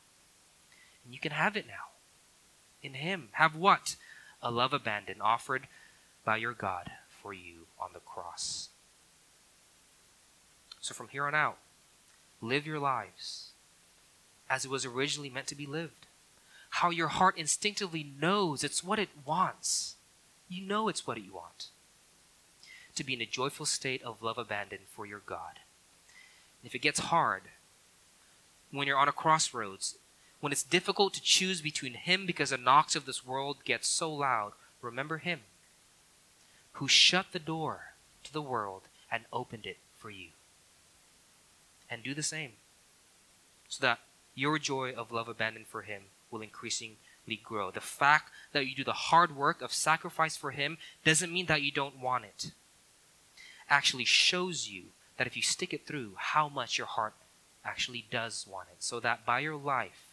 And 1.03 1.14
you 1.14 1.20
can 1.20 1.32
have 1.32 1.56
it 1.56 1.68
now. 1.68 1.74
In 2.82 2.95
Him. 2.95 3.30
Have 3.34 3.56
what? 3.56 3.95
A 4.41 4.51
love 4.51 4.74
abandoned, 4.74 5.22
offered 5.22 5.68
by 6.24 6.38
your 6.38 6.53
God 6.53 6.91
for 7.10 7.34
you 7.34 7.68
on 7.80 7.89
the 7.93 7.99
cross. 7.99 8.70
So 10.80 10.93
from 10.93 11.08
here 11.08 11.26
on 11.26 11.34
out, 11.34 11.58
live 12.41 12.68
your 12.68 12.80
lives 12.80 13.53
as 14.50 14.66
it 14.66 14.72
was 14.72 14.86
originally 14.86 15.30
meant 15.30 15.48
to 15.48 15.56
be 15.56 15.66
lived. 15.66 16.06
How 16.70 16.89
your 16.89 17.08
heart 17.08 17.38
instinctively 17.38 18.12
knows 18.20 18.64
it's 18.64 18.84
what 18.84 19.00
it 19.00 19.10
wants. 19.26 19.96
You 20.50 20.66
know 20.66 20.88
it's 20.88 21.08
what 21.08 21.22
you 21.24 21.34
want. 21.34 21.68
To 22.96 23.04
be 23.04 23.14
in 23.14 23.22
a 23.22 23.26
joyful 23.26 23.66
state 23.66 24.04
of 24.04 24.22
love 24.22 24.38
abandon 24.38 24.80
for 24.89 25.06
your 25.06 25.22
God. 25.26 25.60
And 26.62 26.68
if 26.68 26.76
it 26.76 26.80
gets 26.80 27.00
hard, 27.00 27.43
when 28.72 28.88
you're 28.88 28.98
on 28.98 29.08
a 29.08 29.14
crossroads, 29.14 29.96
when 30.39 30.52
it's 30.52 30.64
difficult 30.64 31.14
to 31.14 31.22
choose 31.22 31.62
between 31.62 31.93
Him 31.93 32.26
because 32.26 32.50
the 32.50 32.58
knocks 32.58 32.96
of 32.96 33.06
this 33.06 33.26
world 33.26 33.58
get 33.64 33.86
so 33.86 34.14
loud, 34.14 34.54
remember 34.82 35.18
Him 35.18 35.41
who 36.74 36.88
shut 36.88 37.28
the 37.32 37.39
door 37.39 37.93
to 38.24 38.34
the 38.34 38.41
world 38.41 38.84
and 39.12 39.24
opened 39.32 39.66
it 39.66 39.78
for 39.98 40.10
you. 40.10 40.30
And 41.89 42.04
do 42.04 42.14
the 42.14 42.24
same 42.24 42.54
so 43.70 43.82
that 43.86 44.00
your 44.36 44.59
joy 44.59 44.91
of 44.91 45.11
love 45.11 45.27
abandoned 45.27 45.67
for 45.67 45.83
Him 45.83 46.03
will 46.29 46.41
increasingly 46.41 46.97
grow. 47.43 47.71
The 47.71 47.81
fact 47.81 48.31
that 48.51 48.67
you 48.67 48.75
do 48.75 48.83
the 48.83 48.93
hard 48.93 49.36
work 49.36 49.61
of 49.61 49.73
sacrifice 49.73 50.36
for 50.36 50.51
Him 50.51 50.77
doesn't 51.03 51.33
mean 51.33 51.47
that 51.47 51.61
you 51.61 51.71
don't 51.71 51.99
want 51.99 52.25
it. 52.25 52.51
Actually 53.69 54.05
shows 54.05 54.69
you 54.69 54.83
that 55.17 55.25
if 55.25 55.36
you 55.36 55.41
stick 55.41 55.73
it 55.73 55.88
through, 55.88 56.13
how 56.17 56.49
much 56.49 56.77
your 56.77 56.88
heart 56.88 57.13
actually 57.63 58.05
does 58.11 58.45
want 58.49 58.67
it. 58.71 58.83
So 58.83 58.99
that 58.99 59.25
by 59.25 59.39
your 59.39 59.55
life, 59.55 60.03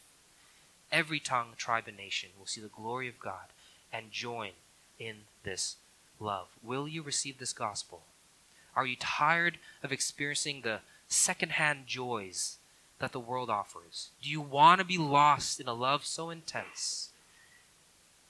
every 0.90 1.20
tongue, 1.20 1.48
tribe, 1.56 1.84
and 1.86 1.96
nation 1.96 2.30
will 2.38 2.46
see 2.46 2.60
the 2.60 2.68
glory 2.68 3.08
of 3.08 3.18
God 3.18 3.46
and 3.92 4.10
join 4.10 4.52
in 4.98 5.16
this 5.42 5.76
love. 6.18 6.48
Will 6.62 6.88
you 6.88 7.02
receive 7.02 7.38
this 7.38 7.52
gospel? 7.52 8.02
Are 8.74 8.86
you 8.86 8.96
tired 8.98 9.58
of 9.82 9.92
experiencing 9.92 10.62
the 10.62 10.80
secondhand 11.08 11.86
joys 11.86 12.56
that 13.02 13.10
the 13.10 13.18
world 13.18 13.50
offers? 13.50 14.10
Do 14.22 14.30
you 14.30 14.40
want 14.40 14.78
to 14.78 14.84
be 14.84 14.96
lost 14.96 15.58
in 15.58 15.66
a 15.66 15.74
love 15.74 16.06
so 16.06 16.30
intense 16.30 17.08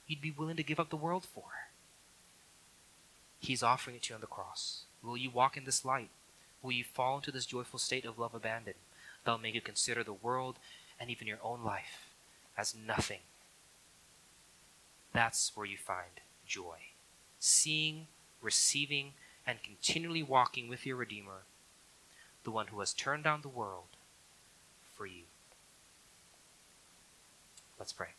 you'd 0.07 0.23
be 0.23 0.31
willing 0.31 0.57
to 0.57 0.63
give 0.63 0.81
up 0.81 0.89
the 0.89 0.97
world 0.97 1.27
for? 1.27 1.45
He's 3.39 3.63
offering 3.63 3.97
it 3.97 4.05
to 4.05 4.09
you 4.11 4.15
on 4.15 4.23
the 4.23 4.27
cross. 4.27 4.85
Will 5.03 5.19
you 5.19 5.29
walk 5.29 5.59
in 5.59 5.67
this 5.67 5.85
light? 5.85 6.09
Will 6.63 6.73
you 6.73 6.85
fall 6.85 7.17
into 7.17 7.31
this 7.31 7.45
joyful 7.45 7.79
state 7.79 8.07
of 8.07 8.19
love 8.19 8.35
abandoned 8.35 8.77
that'll 9.25 9.39
make 9.39 9.55
you 9.55 9.61
consider 9.61 10.03
the 10.03 10.15
world 10.15 10.57
and 10.99 11.11
even 11.11 11.29
your 11.29 11.41
own 11.45 11.63
life 11.63 12.09
as 12.57 12.75
nothing? 12.75 13.21
That's 15.13 15.55
where 15.55 15.67
you 15.67 15.77
find 15.77 16.23
joy. 16.47 16.79
Seeing, 17.39 18.07
receiving, 18.41 19.13
and 19.47 19.63
continually 19.63 20.23
walking 20.23 20.67
with 20.67 20.87
your 20.87 20.97
Redeemer, 20.97 21.43
the 22.45 22.51
one 22.51 22.69
who 22.69 22.81
has 22.81 22.95
turned 22.95 23.25
down 23.25 23.43
the 23.43 23.49
world 23.49 23.85
for 25.03 25.07
you. 25.07 25.25
Let's 27.83 27.93
pray. 27.93 28.11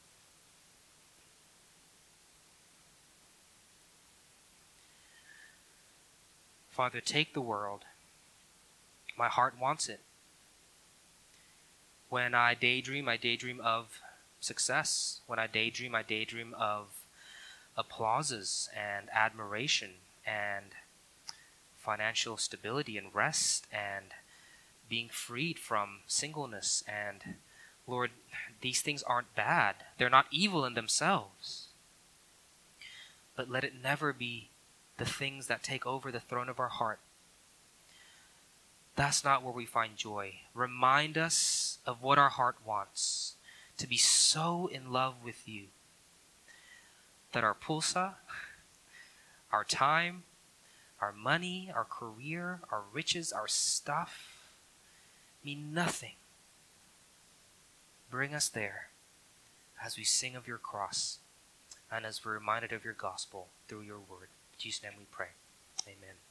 Father, 6.70 7.00
take 7.00 7.34
the 7.34 7.40
world. 7.40 7.86
My 9.18 9.30
heart 9.30 9.54
wants 9.58 9.88
it. 9.88 10.02
When 12.10 12.36
I 12.36 12.56
daydream, 12.56 13.08
I 13.08 13.16
daydream 13.16 13.62
of 13.62 14.02
success. 14.42 15.22
When 15.28 15.40
I 15.40 15.48
daydream, 15.48 15.96
I 15.96 16.04
daydream 16.04 16.54
of 16.60 16.88
applauses 17.78 18.68
and 18.76 19.08
admiration 19.14 19.92
and 20.28 20.72
financial 21.78 22.36
stability 22.36 22.98
and 22.98 23.16
rest 23.16 23.66
and 23.72 24.08
being 24.90 25.08
freed 25.08 25.58
from 25.58 26.00
singleness. 26.06 26.84
And 26.86 27.36
Lord, 27.88 28.12
these 28.62 28.82
things 28.82 29.04
aren't 29.04 29.36
bad, 29.36 29.76
they're 29.98 30.10
not 30.10 30.28
evil 30.32 30.66
in 30.66 30.74
themselves. 30.74 31.68
But 33.36 33.50
let 33.50 33.64
it 33.64 33.74
never 33.82 34.14
be 34.14 34.50
the 34.98 35.06
things 35.06 35.48
that 35.48 35.64
take 35.64 35.86
over 35.86 36.12
the 36.12 36.20
throne 36.20 36.50
of 36.50 36.60
our 36.60 36.68
heart. 36.68 37.00
That's 38.96 39.24
not 39.24 39.42
where 39.42 39.54
we 39.54 39.66
find 39.66 39.98
joy. 39.98 40.36
Remind 40.54 41.18
us 41.18 41.80
of 41.86 42.04
what 42.04 42.20
our 42.20 42.30
heart 42.30 42.58
wants 42.66 43.34
to 43.78 43.88
be 43.88 43.98
so 43.98 44.68
in 44.68 44.92
love 44.92 45.16
with 45.24 45.48
you 45.48 45.66
that 47.32 47.44
our 47.44 47.56
pulsa, 47.56 48.14
our 49.52 49.64
time, 49.64 50.24
our 51.02 51.12
money, 51.12 51.72
our 51.76 51.84
career, 51.84 52.60
our 52.72 52.84
riches, 52.94 53.34
our 53.34 53.48
stuff 53.48 54.54
mean 55.44 55.74
nothing. 55.74 56.14
Bring 58.14 58.36
us 58.36 58.48
there 58.48 58.90
as 59.84 59.98
we 59.98 60.04
sing 60.04 60.36
of 60.36 60.48
your 60.48 60.60
cross 60.60 61.18
and 61.92 62.06
as 62.06 62.24
we're 62.24 62.36
reminded 62.36 62.72
of 62.72 62.86
your 62.86 62.94
gospel 62.94 63.48
through 63.68 63.82
your 63.82 63.98
word. 63.98 64.30
In 64.54 64.60
Jesus' 64.60 64.84
name 64.84 64.92
we 65.00 65.06
pray. 65.10 65.30
Amen. 65.88 66.23